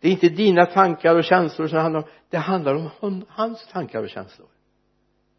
Det 0.00 0.08
är 0.08 0.12
inte 0.12 0.28
dina 0.28 0.66
tankar 0.66 1.16
och 1.16 1.24
känslor 1.24 1.68
som 1.68 1.76
det 1.76 1.82
handlar 1.82 2.00
om 2.00 2.08
det 2.28 2.38
handlar 2.38 2.74
om 3.00 3.24
hans 3.28 3.66
tankar 3.66 4.02
och 4.02 4.10
känslor 4.10 4.48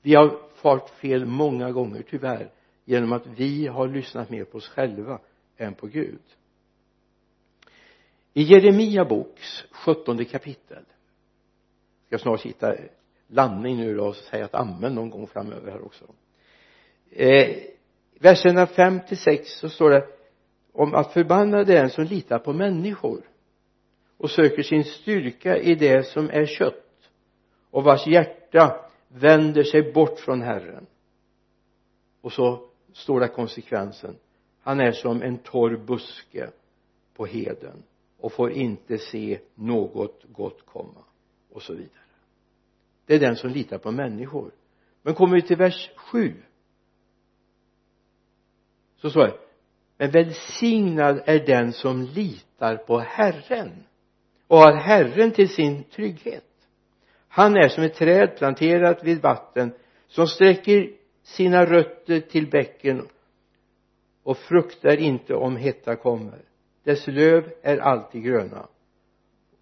vi 0.02 0.16
har 0.16 0.40
fart 0.56 0.90
fel 0.90 1.26
många 1.26 1.72
gånger 1.72 2.04
tyvärr 2.10 2.52
genom 2.86 3.14
att 3.14 3.28
vi 3.28 3.68
har 3.68 3.88
lyssnat 3.88 4.30
mer 4.30 4.44
på 4.44 4.58
oss 4.58 4.68
själva 4.68 5.20
än 5.58 5.74
på 5.74 5.88
Gud. 5.88 6.22
I 8.34 8.42
Jeremia 8.44 9.06
boks 9.06 9.66
sjuttonde 9.72 10.26
kapitel 10.26 10.84
jag 12.10 12.20
ska 12.20 12.30
snart 12.30 12.42
hitta 12.42 12.76
landning 13.28 13.78
nu 13.78 13.96
då 13.96 14.06
och 14.06 14.16
säga 14.16 14.46
att 14.46 14.56
amen 14.56 14.96
någon 14.96 15.10
gång 15.10 15.28
framöver 15.28 15.72
här 15.72 15.86
också. 15.86 16.06
Eh, 17.12 17.56
verserna 18.20 18.68
5 18.68 19.00
till 19.08 19.18
6 19.18 19.50
så 19.50 19.70
står 19.70 19.90
det 19.90 20.08
om 20.74 20.96
att 20.96 21.14
förbanna 21.14 21.64
den 21.64 21.90
som 21.90 22.04
litar 22.04 22.40
på 22.40 22.54
människor 22.54 23.22
och 24.18 24.32
söker 24.32 24.64
sin 24.64 24.84
styrka 24.84 25.58
i 25.58 25.76
det 25.76 26.08
som 26.08 26.30
är 26.30 26.46
kött 26.46 27.10
och 27.72 27.84
vars 27.84 28.08
hjärta 28.08 28.89
vänder 29.10 29.64
sig 29.64 29.94
bort 29.94 30.20
från 30.20 30.42
Herren. 30.42 30.86
Och 32.22 32.34
så 32.34 32.70
står 32.94 33.20
det 33.20 33.28
konsekvensen. 33.28 34.16
Han 34.62 34.80
är 34.80 34.92
som 34.92 35.22
en 35.22 35.38
torr 35.38 35.78
buske 35.78 36.50
på 37.14 37.26
heden 37.26 37.84
och 38.18 38.34
får 38.34 38.52
inte 38.52 38.98
se 38.98 39.40
något 39.56 40.24
gott 40.32 40.66
komma 40.66 41.04
och 41.52 41.62
så 41.62 41.74
vidare. 41.74 41.90
Det 43.06 43.16
är 43.16 43.20
den 43.20 43.36
som 43.36 43.50
litar 43.50 43.78
på 43.78 43.92
människor. 43.92 44.52
Men 45.02 45.16
kommer 45.16 45.36
vi 45.36 45.42
till 45.42 45.58
vers 45.58 45.92
7 45.96 46.36
så 48.98 49.10
står 49.10 49.28
det 49.28 49.38
men 49.98 50.12
välsignad 50.12 51.22
är 51.26 51.46
den 51.46 51.74
som 51.74 52.02
litar 52.02 52.78
på 52.78 53.00
Herren 53.00 53.84
och 54.48 54.58
har 54.58 54.74
Herren 54.74 55.32
till 55.32 55.50
sin 55.50 55.84
trygghet 55.84 56.49
han 57.30 57.58
är 57.58 57.70
som 57.70 57.84
ett 57.84 57.96
träd 57.96 58.38
planterat 58.38 59.04
vid 59.04 59.22
vatten 59.22 59.74
som 60.08 60.28
sträcker 60.28 60.92
sina 61.24 61.66
rötter 61.66 62.20
till 62.20 62.50
bäcken 62.50 63.08
och 64.24 64.38
fruktar 64.38 64.98
inte 64.98 65.36
om 65.36 65.56
hetta 65.56 65.96
kommer. 65.96 66.42
Dess 66.84 67.08
löv 67.08 67.54
är 67.62 67.78
alltid 67.78 68.24
gröna 68.24 68.68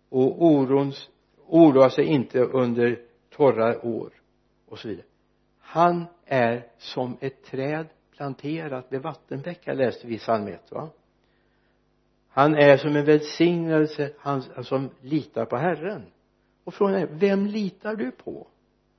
och 0.10 0.46
orons, 0.46 1.10
oroar 1.48 1.90
sig 1.90 2.06
inte 2.06 2.40
under 2.40 3.00
torra 3.30 3.86
år 3.86 4.10
och 4.68 4.80
så 4.80 4.88
vidare. 4.88 5.06
Han 5.60 6.06
är 6.26 6.68
som 6.78 7.18
ett 7.20 7.44
träd 7.44 7.88
planterat 8.16 8.86
vid 8.90 9.02
vattenbäckar 9.02 9.74
läste 9.74 10.08
vi 10.08 10.16
i 10.16 10.18
psalm 10.18 10.48
1 10.48 10.72
va? 10.72 10.90
Han 12.30 12.56
är 12.56 12.78
som 12.78 12.96
en 12.96 13.06
välsignelse 13.06 14.14
han 14.18 14.64
som 14.64 14.90
litar 15.02 15.46
på 15.46 15.58
Herren 15.58 16.06
och 16.68 16.74
frågan 16.74 16.96
är 16.96 17.08
vem 17.12 17.46
litar 17.46 17.96
du 17.96 18.12
på? 18.12 18.48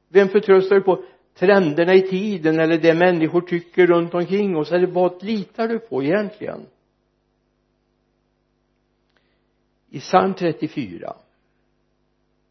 Vem 0.09 0.29
förtröstar 0.29 0.77
du 0.77 0.83
på? 0.83 1.05
Trenderna 1.35 1.95
i 1.95 2.03
tiden 2.03 2.61
eller 2.61 2.79
det 2.79 2.95
människor 2.95 3.41
tycker 3.41 3.87
runt 3.87 4.15
omkring 4.15 4.57
oss? 4.57 4.73
Eller 4.73 4.87
vad 4.87 5.23
litar 5.23 5.69
du 5.69 5.79
på 5.79 6.03
egentligen? 6.03 6.67
I 9.91 10.01
psalm 10.01 10.35
34 10.35 11.17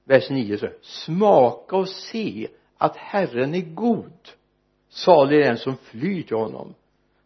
vers 0.03 0.29
9 0.29 0.57
så 0.57 0.67
smaka 0.81 1.75
och 1.75 1.89
se 1.89 2.47
att 2.77 2.97
Herren 2.97 3.55
är 3.55 3.73
god. 3.73 4.29
Salig 4.89 5.41
är 5.41 5.43
den 5.43 5.57
som 5.57 5.77
flyr 5.77 6.23
till 6.23 6.37
honom. 6.37 6.73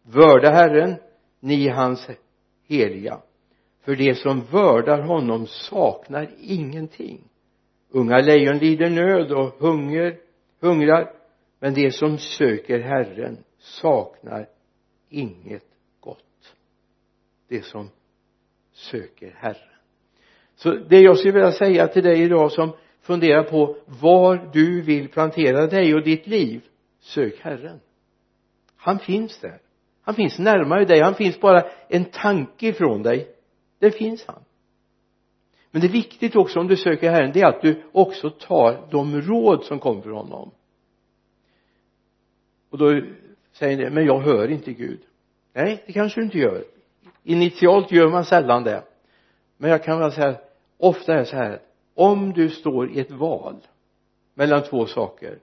Vörda 0.02 0.50
Herren 0.50 0.94
ni 1.40 1.68
hans 1.68 2.08
heliga. 2.68 3.20
För 3.80 3.96
det 3.96 4.14
som 4.14 4.40
vördar 4.40 5.02
honom 5.02 5.46
saknar 5.46 6.30
ingenting 6.40 7.20
unga 7.92 8.18
lejon 8.18 8.58
lider 8.58 8.90
nöd 8.90 9.32
och 9.32 9.54
hunger 9.58 10.18
hungrar 10.60 11.12
men 11.60 11.74
det 11.74 11.90
som 11.90 12.18
söker 12.18 12.80
Herren 12.80 13.38
saknar 13.58 14.46
inget 15.08 15.66
gott. 16.00 16.54
Det 17.48 17.62
som 17.62 17.90
söker 18.72 19.34
Herren. 19.36 19.78
Så 20.54 20.74
det 20.74 21.00
jag 21.00 21.18
skulle 21.18 21.32
vilja 21.32 21.52
säga 21.52 21.88
till 21.88 22.02
dig 22.02 22.22
idag 22.22 22.52
som 22.52 22.72
funderar 23.00 23.42
på 23.42 23.76
var 23.86 24.50
du 24.52 24.82
vill 24.82 25.08
plantera 25.08 25.66
dig 25.66 25.94
och 25.94 26.02
ditt 26.02 26.26
liv 26.26 26.60
sök 27.00 27.40
Herren. 27.40 27.80
Han 28.76 28.98
finns 28.98 29.38
där. 29.38 29.58
Han 30.02 30.14
finns 30.14 30.38
närmare 30.38 30.84
dig. 30.84 31.00
Han 31.00 31.14
finns 31.14 31.40
bara 31.40 31.62
en 31.88 32.04
tanke 32.04 32.66
ifrån 32.66 33.02
dig. 33.02 33.28
Där 33.78 33.90
finns 33.90 34.24
han 34.26 34.44
men 35.72 35.80
det 35.80 35.86
är 35.86 35.92
viktigt 35.92 36.36
också 36.36 36.60
om 36.60 36.68
du 36.68 36.76
söker 36.76 37.10
Herren 37.10 37.32
det 37.34 37.40
är 37.40 37.46
att 37.46 37.62
du 37.62 37.82
också 37.92 38.30
tar 38.30 38.88
de 38.90 39.20
råd 39.20 39.64
som 39.64 39.78
kommer 39.78 40.02
från 40.02 40.16
honom. 40.16 40.50
Och 42.70 42.78
då 42.78 43.00
säger 43.52 43.76
ni 43.76 43.90
men 43.90 44.06
jag 44.06 44.20
hör 44.20 44.48
inte 44.48 44.72
Gud. 44.72 45.00
Nej 45.52 45.82
det 45.86 45.92
kanske 45.92 46.20
du 46.20 46.24
inte 46.24 46.38
gör. 46.38 46.64
Initialt 47.22 47.92
gör 47.92 48.08
man 48.08 48.24
sällan 48.24 48.64
det. 48.64 48.84
Men 49.56 49.70
jag 49.70 49.84
kan 49.84 49.98
väl 49.98 50.12
säga 50.12 50.36
ofta 50.78 51.12
är 51.14 51.18
det 51.18 51.24
så 51.24 51.36
här 51.36 51.60
om 51.94 52.32
du 52.32 52.48
står 52.48 52.90
i 52.90 53.00
ett 53.00 53.10
val 53.10 53.56
mellan 54.34 54.62
två 54.62 54.86
saker 54.86 55.38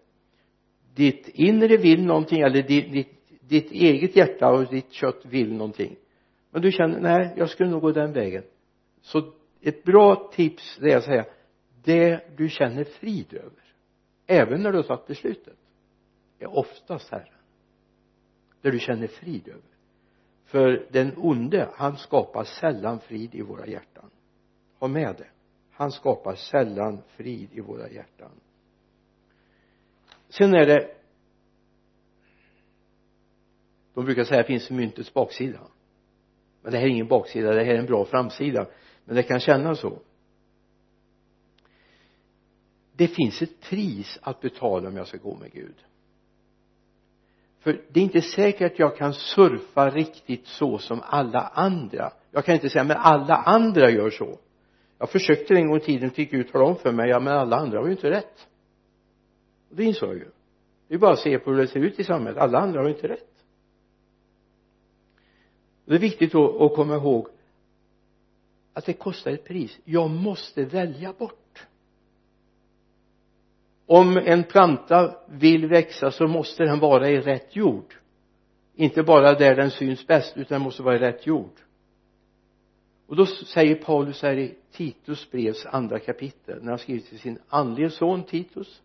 ditt 0.96 1.28
inre 1.28 1.78
vill 1.78 2.06
någonting 2.06 2.42
eller 2.42 2.64
ditt, 2.64 2.92
ditt, 2.92 3.40
ditt 3.42 3.72
eget 3.72 4.16
hjärta 4.16 4.50
och 4.50 4.66
ditt 4.66 4.92
kött 4.92 5.26
vill 5.26 5.54
någonting 5.54 5.96
men 6.52 6.62
du 6.62 6.72
känner 6.72 7.00
nej 7.00 7.34
jag 7.38 7.50
skulle 7.50 7.70
nog 7.70 7.82
gå 7.82 7.92
den 7.92 8.14
vägen 8.14 8.44
så 9.02 9.22
ett 9.62 9.84
bra 9.84 10.30
tips 10.34 10.78
det 10.82 10.92
är 10.92 10.98
att 10.98 11.04
säga 11.04 11.26
det 11.84 12.38
du 12.38 12.50
känner 12.50 12.84
frid 12.84 13.34
över 13.34 13.70
även 14.30 14.64
när 14.64 14.72
du 14.72 14.78
har 14.78 14.84
tagit 14.84 15.08
beslutet 15.08 15.58
är 16.40 16.58
oftast 16.58 17.12
Herren. 17.12 17.28
Det 18.62 18.72
du 18.72 18.80
känner 18.80 19.08
frid 19.08 19.48
över. 19.48 19.62
För 20.46 20.88
den 20.92 21.14
onde 21.18 21.70
han 21.74 21.98
skapar 21.98 22.44
sällan 22.44 23.00
frid 23.00 23.36
i 23.36 23.42
våra 23.42 23.68
hjärtan. 23.68 24.10
Ha 24.80 24.88
med 24.88 25.16
det. 25.18 25.28
Han 25.72 25.92
skapar 25.92 26.36
sällan 26.36 27.02
frid 27.08 27.50
i 27.52 27.60
våra 27.60 27.90
hjärtan. 27.90 28.32
Sen 30.30 30.54
är 30.54 30.66
det 30.66 30.96
de 33.94 34.06
brukar 34.06 34.24
säga 34.24 34.40
att 34.40 34.48
det 34.48 34.54
finns 34.54 34.70
myntets 34.70 35.14
baksida. 35.14 35.60
Men 36.62 36.72
det 36.72 36.78
här 36.78 36.86
är 36.86 36.90
ingen 36.90 37.08
baksida 37.08 37.52
det 37.52 37.64
här 37.64 37.74
är 37.74 37.80
en 37.80 37.86
bra 37.86 38.06
framsida 38.06 38.68
men 39.10 39.16
det 39.16 39.24
kan 39.24 39.40
kännas 39.40 39.80
så. 39.80 40.00
Det 42.94 43.08
finns 43.08 43.42
ett 43.42 43.62
pris 43.62 44.20
att 44.22 44.42
betala 44.42 44.90
om 44.90 44.98
jag 44.98 45.08
ska 45.08 45.18
gå 45.18 45.36
med 45.36 45.52
Gud. 45.52 45.76
För 47.60 47.82
det 47.92 48.00
är 48.00 48.04
inte 48.04 48.22
säkert 48.22 48.72
att 48.72 48.80
jag 48.80 48.98
kan 48.98 49.14
surfa 49.14 49.90
riktigt 49.90 50.48
så 50.48 50.78
som 50.78 51.02
alla 51.04 51.40
andra. 51.40 52.12
Jag 52.32 52.46
kan 52.46 52.56
inte 52.56 52.70
säga 52.70 52.84
men 52.84 52.98
alla 52.98 53.36
andra 53.36 53.90
gör 53.90 54.10
så. 54.10 54.40
Jag 54.98 55.10
försökte 55.10 55.54
en 55.54 55.68
gång 55.68 55.78
i 55.78 55.82
tiden 55.82 56.12
fick 56.12 56.32
Gud 56.32 56.52
tala 56.52 56.66
om 56.66 56.76
för 56.76 56.92
mig 56.92 57.10
ja 57.10 57.20
men 57.20 57.34
alla 57.34 57.56
andra 57.56 57.80
har 57.80 57.86
ju 57.86 57.92
inte 57.92 58.12
rätt. 58.12 58.48
Och 59.70 59.76
det 59.76 59.84
insåg 59.84 60.10
jag 60.10 60.18
ju. 60.18 60.32
Det 60.88 60.94
är 60.94 61.00
bara 61.00 61.14
att 61.14 61.20
se 61.20 61.40
på 61.40 61.52
hur 61.52 61.58
det 61.58 61.68
ser 61.68 61.80
ut 61.80 62.00
i 62.00 62.04
samhället. 62.04 62.42
Alla 62.42 62.60
andra 62.60 62.80
har 62.80 62.88
ju 62.88 62.94
inte 62.94 63.08
rätt. 63.08 63.44
Det 65.86 65.96
är 65.96 66.00
viktigt 66.00 66.32
då 66.32 66.66
att 66.66 66.76
komma 66.76 66.96
ihåg 66.96 67.28
att 68.80 68.86
det 68.86 68.94
kostar 68.94 69.32
ett 69.32 69.46
pris. 69.46 69.80
Jag 69.86 70.10
måste 70.10 70.66
välja 70.66 71.14
bort. 71.14 71.68
Om 73.86 74.18
en 74.18 74.44
planta 74.44 75.16
vill 75.28 75.68
växa 75.68 76.12
så 76.12 76.28
måste 76.28 76.64
den 76.64 76.80
vara 76.80 77.10
i 77.10 77.20
rätt 77.20 77.56
jord. 77.56 77.94
Inte 78.76 79.04
bara 79.04 79.34
där 79.34 79.56
den 79.56 79.72
syns 79.72 80.08
bäst 80.08 80.38
utan 80.38 80.56
den 80.56 80.62
måste 80.62 80.84
vara 80.84 80.96
i 80.96 81.00
rätt 81.00 81.28
jord. 81.28 81.60
Och 83.08 83.16
då 83.16 83.26
säger 83.26 83.76
Paulus 83.76 84.22
här 84.22 84.38
i 84.38 84.56
Titus 84.72 85.32
brevs 85.32 85.66
andra 85.66 86.00
kapitel 86.00 86.60
när 86.62 86.70
han 86.70 86.80
skriver 86.80 87.02
till 87.02 87.20
sin 87.20 87.40
andlige 87.50 87.90
son 87.90 88.24
Titus 88.24 88.82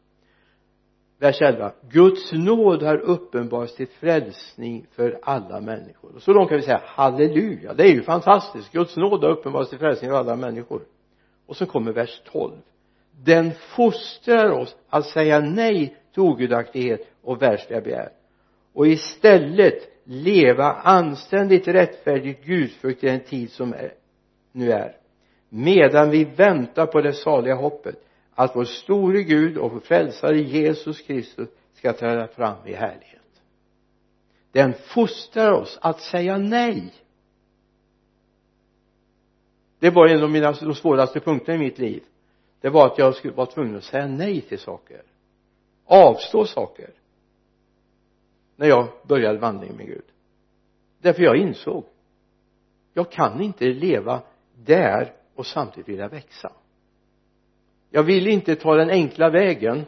vers 1.24 1.42
11 1.42 1.72
Guds 1.90 2.32
nåd 2.32 2.82
har 2.82 2.96
uppenbarats 2.96 3.76
till 3.76 3.88
frälsning 3.88 4.86
för 4.90 5.18
alla 5.22 5.60
människor. 5.60 6.14
Och 6.14 6.22
så 6.22 6.32
långt 6.32 6.48
kan 6.48 6.58
vi 6.58 6.64
säga 6.64 6.82
halleluja 6.84 7.74
det 7.74 7.82
är 7.82 7.92
ju 7.92 8.02
fantastiskt. 8.02 8.72
Guds 8.72 8.96
nåd 8.96 9.24
har 9.24 9.30
uppenbarats 9.30 9.70
till 9.70 9.78
frälsning 9.78 10.10
för 10.10 10.18
alla 10.18 10.36
människor. 10.36 10.82
Och 11.46 11.56
så 11.56 11.66
kommer 11.66 11.92
vers 11.92 12.22
12 12.32 12.52
den 13.22 13.52
fostrar 13.52 14.50
oss 14.50 14.76
att 14.88 15.06
säga 15.06 15.40
nej 15.40 15.96
till 16.12 16.22
ogudaktighet 16.22 17.00
och 17.22 17.42
världsliga 17.42 17.80
begär. 17.80 18.08
Och 18.72 18.86
istället 18.86 19.88
leva 20.04 20.72
anständigt 20.72 21.68
rättfärdigt 21.68 22.44
gudfrukt 22.44 23.04
i 23.04 23.06
den 23.06 23.20
tid 23.20 23.50
som 23.50 23.72
är, 23.72 23.92
nu 24.52 24.72
är. 24.72 24.96
Medan 25.48 26.10
vi 26.10 26.24
väntar 26.24 26.86
på 26.86 27.00
det 27.00 27.12
saliga 27.12 27.54
hoppet 27.54 27.96
att 28.34 28.56
vår 28.56 28.64
store 28.64 29.22
Gud 29.22 29.58
och 29.58 29.72
vår 29.72 29.80
frälsare 29.80 30.40
Jesus 30.40 31.00
Kristus 31.00 31.48
ska 31.74 31.92
träda 31.92 32.26
fram 32.26 32.66
i 32.66 32.72
härlighet. 32.74 33.42
Den 34.52 34.74
fostrar 34.74 35.52
oss 35.52 35.78
att 35.82 36.00
säga 36.00 36.38
nej. 36.38 36.92
Det 39.78 39.90
var 39.90 40.08
en 40.08 40.22
av 40.22 40.30
mina 40.30 40.52
de 40.52 40.74
svåraste 40.74 41.20
punkterna 41.20 41.54
i 41.54 41.58
mitt 41.58 41.78
liv. 41.78 42.02
Det 42.60 42.68
var 42.68 42.86
att 42.86 42.98
jag 42.98 43.14
skulle 43.14 43.34
vara 43.34 43.46
tvungen 43.46 43.76
att 43.76 43.84
säga 43.84 44.06
nej 44.06 44.40
till 44.40 44.58
saker. 44.58 45.02
Avstå 45.84 46.46
saker. 46.46 46.90
När 48.56 48.66
jag 48.66 48.88
började 49.08 49.38
vandringen 49.38 49.76
med 49.76 49.86
Gud. 49.86 50.04
Därför 50.98 51.22
jag 51.22 51.36
insåg 51.36 51.84
jag 52.94 53.10
kan 53.10 53.40
inte 53.40 53.64
leva 53.64 54.22
där 54.54 55.12
och 55.34 55.46
samtidigt 55.46 55.88
vilja 55.88 56.08
växa 56.08 56.52
jag 57.94 58.02
ville 58.02 58.30
inte 58.30 58.56
ta 58.56 58.76
den 58.76 58.90
enkla 58.90 59.30
vägen. 59.30 59.84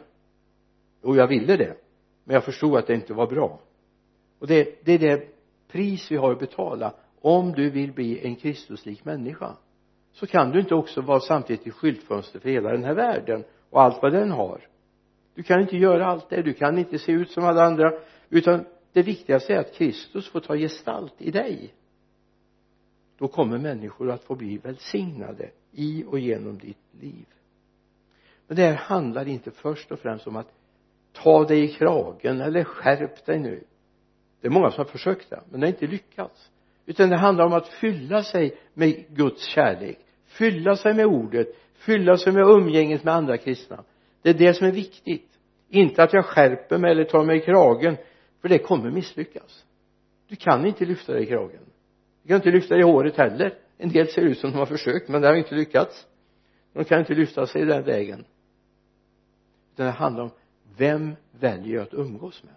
Och 1.01 1.15
jag 1.15 1.27
ville 1.27 1.57
det. 1.57 1.77
Men 2.23 2.33
jag 2.33 2.43
förstod 2.43 2.77
att 2.77 2.87
det 2.87 2.93
inte 2.93 3.13
var 3.13 3.27
bra. 3.27 3.59
Och 4.39 4.47
det, 4.47 4.85
det 4.85 4.93
är 4.93 4.99
det 4.99 5.27
pris 5.67 6.11
vi 6.11 6.15
har 6.15 6.31
att 6.31 6.39
betala. 6.39 6.93
Om 7.21 7.51
du 7.51 7.69
vill 7.69 7.91
bli 7.91 8.25
en 8.27 8.35
Kristuslik 8.35 9.05
människa 9.05 9.57
så 10.13 10.27
kan 10.27 10.51
du 10.51 10.59
inte 10.59 10.75
också 10.75 11.01
vara 11.01 11.19
samtidigt 11.19 11.67
i 11.67 11.71
skyltfönster 11.71 12.39
för 12.39 12.49
hela 12.49 12.71
den 12.71 12.83
här 12.83 12.95
världen 12.95 13.43
och 13.69 13.81
allt 13.81 14.01
vad 14.01 14.13
den 14.13 14.31
har. 14.31 14.67
Du 15.35 15.43
kan 15.43 15.61
inte 15.61 15.77
göra 15.77 16.05
allt 16.05 16.29
det. 16.29 16.41
Du 16.41 16.53
kan 16.53 16.77
inte 16.77 16.99
se 16.99 17.11
ut 17.11 17.31
som 17.31 17.43
alla 17.43 17.63
andra. 17.63 17.93
Utan 18.29 18.65
det 18.93 19.01
viktigaste 19.01 19.53
är 19.53 19.59
att 19.59 19.73
Kristus 19.73 20.29
får 20.29 20.39
ta 20.39 20.55
gestalt 20.55 21.15
i 21.17 21.31
dig. 21.31 21.73
Då 23.17 23.27
kommer 23.27 23.57
människor 23.57 24.11
att 24.11 24.23
få 24.23 24.35
bli 24.35 24.57
välsignade 24.57 25.49
i 25.71 26.03
och 26.07 26.19
genom 26.19 26.57
ditt 26.57 26.93
liv 27.01 27.25
men 28.47 28.57
det 28.57 28.63
här 28.63 28.75
handlar 28.75 29.27
inte 29.27 29.51
först 29.51 29.91
och 29.91 29.99
främst 29.99 30.27
om 30.27 30.35
att 30.35 30.53
ta 31.13 31.43
dig 31.43 31.63
i 31.63 31.67
kragen 31.67 32.41
eller 32.41 32.63
skärp 32.63 33.25
dig 33.25 33.39
nu. 33.39 33.63
Det 34.41 34.47
är 34.47 34.51
många 34.51 34.71
som 34.71 34.77
har 34.77 34.91
försökt 34.91 35.29
det 35.29 35.41
men 35.49 35.59
det 35.59 35.67
har 35.67 35.73
inte 35.73 35.87
lyckats. 35.87 36.51
Utan 36.85 37.09
det 37.09 37.17
handlar 37.17 37.45
om 37.45 37.53
att 37.53 37.67
fylla 37.67 38.23
sig 38.23 38.57
med 38.73 39.05
Guds 39.09 39.45
kärlek 39.45 39.99
fylla 40.27 40.75
sig 40.75 40.93
med 40.93 41.05
ordet 41.05 41.47
fylla 41.77 42.17
sig 42.17 42.33
med 42.33 42.43
umgänget 42.43 43.03
med 43.03 43.13
andra 43.13 43.37
kristna. 43.37 43.83
Det 44.21 44.29
är 44.29 44.33
det 44.33 44.53
som 44.53 44.67
är 44.67 44.71
viktigt. 44.71 45.29
Inte 45.69 46.03
att 46.03 46.13
jag 46.13 46.25
skärper 46.25 46.77
mig 46.77 46.91
eller 46.91 47.03
tar 47.03 47.23
mig 47.23 47.37
i 47.37 47.41
kragen 47.41 47.97
för 48.41 48.49
det 48.49 48.57
kommer 48.57 48.91
misslyckas. 48.91 49.65
Du 50.27 50.35
kan 50.35 50.65
inte 50.65 50.85
lyfta 50.85 51.13
dig 51.13 51.23
i 51.23 51.25
kragen. 51.25 51.61
Du 52.21 52.27
kan 52.27 52.35
inte 52.35 52.51
lyfta 52.51 52.73
dig 52.73 52.83
i 52.83 52.85
håret 52.85 53.17
heller. 53.17 53.53
En 53.77 53.89
del 53.89 54.07
ser 54.07 54.21
ut 54.21 54.37
som 54.37 54.51
de 54.51 54.57
har 54.57 54.65
försökt 54.65 55.09
men 55.09 55.21
det 55.21 55.27
har 55.27 55.35
inte 55.35 55.55
lyckats. 55.55 56.07
De 56.73 56.83
kan 56.83 56.99
inte 56.99 57.13
lyfta 57.13 57.47
sig 57.47 57.65
den 57.65 57.83
vägen 57.83 58.25
utan 59.77 59.85
det 59.85 59.91
handlar 59.91 60.23
om 60.23 60.31
vem 60.77 61.15
väljer 61.31 61.75
jag 61.75 61.83
att 61.83 61.93
umgås 61.93 62.43
med? 62.43 62.53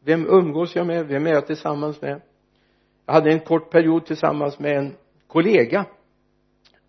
Vem 0.00 0.26
umgås 0.26 0.76
jag 0.76 0.86
med? 0.86 1.06
Vem 1.06 1.26
är 1.26 1.30
jag 1.30 1.46
tillsammans 1.46 2.02
med? 2.02 2.20
Jag 3.06 3.12
hade 3.12 3.32
en 3.32 3.40
kort 3.40 3.70
period 3.70 4.06
tillsammans 4.06 4.58
med 4.58 4.78
en 4.78 4.94
kollega 5.26 5.86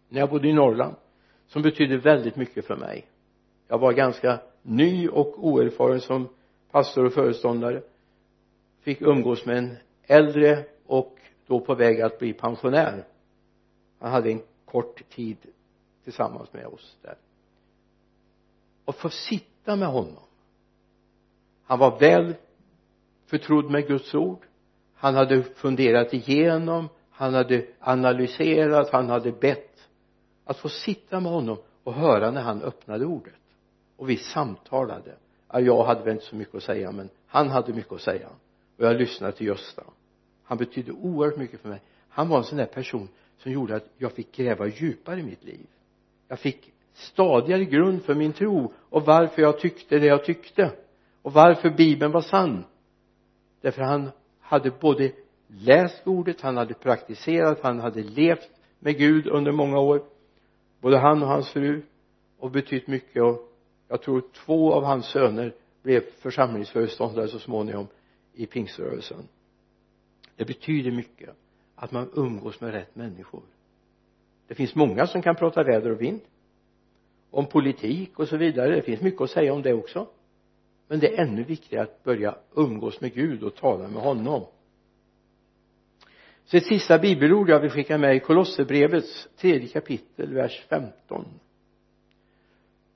när 0.09 0.19
jag 0.19 0.29
bodde 0.29 0.47
i 0.47 0.53
Norrland 0.53 0.95
som 1.47 1.61
betydde 1.61 1.97
väldigt 1.97 2.35
mycket 2.35 2.65
för 2.65 2.75
mig. 2.75 3.05
Jag 3.67 3.79
var 3.79 3.93
ganska 3.93 4.39
ny 4.61 5.09
och 5.09 5.47
oerfaren 5.47 6.01
som 6.01 6.27
pastor 6.71 7.05
och 7.05 7.13
föreståndare. 7.13 7.81
Fick 8.81 9.01
umgås 9.01 9.45
med 9.45 9.57
en 9.57 9.77
äldre 10.03 10.65
och 10.85 11.17
då 11.47 11.59
på 11.59 11.75
väg 11.75 12.01
att 12.01 12.19
bli 12.19 12.33
pensionär. 12.33 13.03
Han 13.99 14.11
hade 14.11 14.31
en 14.31 14.41
kort 14.65 15.09
tid 15.09 15.37
tillsammans 16.03 16.53
med 16.53 16.65
oss 16.65 16.97
där 17.01 17.15
och 18.85 18.95
få 18.95 19.09
sitta 19.09 19.75
med 19.75 19.87
honom. 19.87 20.23
Han 21.63 21.79
var 21.79 21.99
väl 21.99 22.35
förtrodd 23.25 23.71
med 23.71 23.87
Guds 23.87 24.15
ord. 24.15 24.45
Han 24.95 25.15
hade 25.15 25.43
funderat 25.43 26.13
igenom 26.13 26.89
han 27.15 27.33
hade 27.33 27.65
analyserat 27.79 28.89
han 28.89 29.09
hade 29.09 29.31
bett. 29.31 29.87
Att 30.45 30.57
få 30.57 30.69
sitta 30.69 31.19
med 31.19 31.31
honom 31.31 31.57
och 31.83 31.93
höra 31.93 32.31
när 32.31 32.41
han 32.41 32.61
öppnade 32.61 33.05
ordet. 33.05 33.33
Och 33.97 34.09
vi 34.09 34.17
samtalade. 34.17 35.15
Ja, 35.51 35.59
jag 35.59 35.83
hade 35.83 36.03
väl 36.03 36.13
inte 36.13 36.25
så 36.25 36.35
mycket 36.35 36.55
att 36.55 36.63
säga 36.63 36.91
men 36.91 37.09
han 37.27 37.49
hade 37.49 37.73
mycket 37.73 37.91
att 37.91 38.01
säga. 38.01 38.29
Och 38.77 38.85
jag 38.85 38.95
lyssnade 38.95 39.33
till 39.33 39.47
Gösta. 39.47 39.83
Han 40.43 40.57
betydde 40.57 40.91
oerhört 40.91 41.37
mycket 41.37 41.61
för 41.61 41.69
mig. 41.69 41.81
Han 42.09 42.29
var 42.29 42.37
en 42.37 42.43
sån 42.43 42.57
där 42.57 42.65
person 42.65 43.07
som 43.37 43.51
gjorde 43.51 43.75
att 43.75 43.85
jag 43.97 44.11
fick 44.11 44.35
gräva 44.35 44.67
djupare 44.67 45.19
i 45.19 45.23
mitt 45.23 45.43
liv. 45.43 45.67
Jag 46.27 46.39
fick 46.39 46.72
stadigare 46.93 47.65
grund 47.65 48.03
för 48.03 48.15
min 48.15 48.33
tro 48.33 48.73
och 48.89 49.05
varför 49.05 49.41
jag 49.41 49.59
tyckte 49.59 49.99
det 49.99 50.05
jag 50.05 50.25
tyckte 50.25 50.71
och 51.21 51.33
varför 51.33 51.69
bibeln 51.69 52.11
var 52.11 52.21
sann. 52.21 52.65
Därför 53.61 53.81
han 53.81 54.11
hade 54.39 54.71
både 54.71 55.11
läst 55.47 56.01
ordet, 56.07 56.41
han 56.41 56.57
hade 56.57 56.73
praktiserat, 56.73 57.59
han 57.61 57.79
hade 57.79 58.03
levt 58.03 58.49
med 58.79 58.97
Gud 58.97 59.27
under 59.27 59.51
många 59.51 59.79
år. 59.79 60.03
Både 60.81 60.97
han 60.97 61.21
och 61.23 61.27
hans 61.27 61.49
fru 61.49 61.81
och 62.39 62.51
betytt 62.51 62.87
mycket 62.87 63.23
och 63.23 63.49
jag 63.87 64.01
tror 64.01 64.23
två 64.45 64.73
av 64.73 64.83
hans 64.83 65.05
söner 65.05 65.53
blev 65.83 66.01
församlingsföreståndare 66.01 67.27
så 67.27 67.39
småningom 67.39 67.87
i 68.33 68.45
pingströrelsen. 68.45 69.27
Det 70.35 70.45
betyder 70.45 70.91
mycket 70.91 71.29
att 71.75 71.91
man 71.91 72.09
umgås 72.15 72.61
med 72.61 72.71
rätt 72.71 72.95
människor. 72.95 73.43
Det 74.47 74.55
finns 74.55 74.75
många 74.75 75.07
som 75.07 75.21
kan 75.21 75.35
prata 75.35 75.63
väder 75.63 75.91
och 75.91 76.01
vind 76.01 76.21
om 77.33 77.45
politik 77.45 78.19
och 78.19 78.27
så 78.27 78.37
vidare. 78.37 78.75
Det 78.75 78.81
finns 78.81 79.01
mycket 79.01 79.21
att 79.21 79.29
säga 79.29 79.53
om 79.53 79.61
det 79.61 79.73
också. 79.73 80.07
Men 80.87 80.99
det 80.99 81.13
är 81.13 81.23
ännu 81.23 81.43
viktigare 81.43 81.83
att 81.83 82.03
börja 82.03 82.35
umgås 82.55 83.01
med 83.01 83.13
Gud 83.13 83.43
och 83.43 83.55
tala 83.55 83.87
med 83.87 84.01
honom. 84.01 84.45
Så 86.45 86.57
ett 86.57 86.65
sista 86.65 86.99
bibelord 86.99 87.49
jag 87.49 87.59
vill 87.59 87.69
skicka 87.69 87.97
med 87.97 88.15
i 88.15 88.19
Kolosserbrevets 88.19 89.27
tredje 89.37 89.67
kapitel 89.67 90.33
vers 90.33 90.65
15 90.69 91.25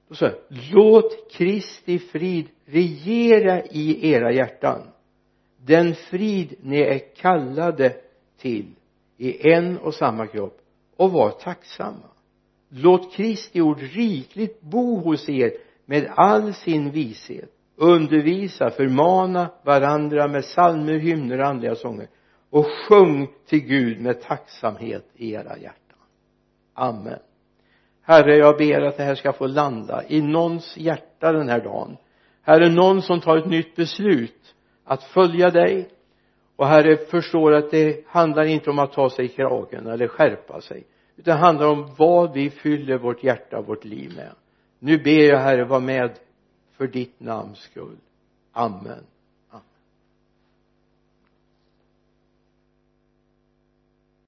då 0.07 0.15
står 0.15 0.33
låt 0.73 1.31
Kristi 1.31 1.99
frid 1.99 2.47
regera 2.65 3.63
i 3.63 4.11
era 4.11 4.31
hjärtan. 4.31 4.81
Den 5.65 5.95
frid 5.95 6.55
ni 6.61 6.79
är 6.79 7.15
kallade 7.15 7.95
till 8.37 8.75
i 9.17 9.51
en 9.51 9.77
och 9.77 9.93
samma 9.93 10.27
kropp 10.27 10.61
och 10.95 11.11
var 11.11 11.31
tacksamma 11.31 12.09
låt 12.69 13.13
Kristi 13.13 13.61
ord 13.61 13.79
rikligt 13.79 14.61
bo 14.61 14.99
hos 14.99 15.29
er 15.29 15.51
med 15.85 16.07
all 16.15 16.53
sin 16.53 16.91
vishet. 16.91 17.49
Undervisa, 17.75 18.69
förmana 18.69 19.49
varandra 19.63 20.27
med 20.27 20.43
psalmer, 20.43 20.93
hymner 20.93 21.39
och 21.39 21.47
andliga 21.47 21.75
sånger. 21.75 22.07
Och 22.49 22.65
sjung 22.65 23.27
till 23.47 23.59
Gud 23.59 24.01
med 24.01 24.21
tacksamhet 24.21 25.05
i 25.15 25.31
era 25.31 25.57
hjärtan. 25.57 25.97
Amen. 26.73 27.19
Herre 28.01 28.37
jag 28.37 28.57
ber 28.57 28.81
att 28.81 28.97
det 28.97 29.03
här 29.03 29.15
ska 29.15 29.33
få 29.33 29.47
landa 29.47 30.03
i 30.07 30.21
någons 30.21 30.77
hjärta 30.77 31.31
den 31.31 31.49
här 31.49 31.63
dagen. 31.63 31.97
Herre 32.41 32.69
någon 32.69 33.01
som 33.01 33.21
tar 33.21 33.37
ett 33.37 33.49
nytt 33.49 33.75
beslut 33.75 34.55
att 34.83 35.03
följa 35.03 35.49
dig. 35.49 35.89
Och 36.55 36.67
herre 36.67 36.97
förstår 36.97 37.53
att 37.53 37.71
det 37.71 38.07
handlar 38.07 38.43
inte 38.43 38.69
om 38.69 38.79
att 38.79 38.93
ta 38.93 39.09
sig 39.09 39.25
i 39.25 39.27
kragen 39.27 39.87
eller 39.87 40.07
skärpa 40.07 40.61
sig 40.61 40.83
utan 41.17 41.35
det 41.35 41.41
handlar 41.41 41.67
om 41.67 41.93
vad 41.97 42.33
vi 42.33 42.49
fyller 42.49 42.97
vårt 42.97 43.23
hjärta 43.23 43.57
och 43.57 43.67
vårt 43.67 43.85
liv 43.85 44.13
med. 44.15 44.31
Nu 44.79 44.97
ber 44.97 45.29
jag 45.29 45.39
herre 45.39 45.65
var 45.65 45.79
med 45.79 46.19
för 46.71 46.87
ditt 46.87 47.19
namns 47.19 47.57
skull. 47.57 47.97
Amen. 48.51 49.03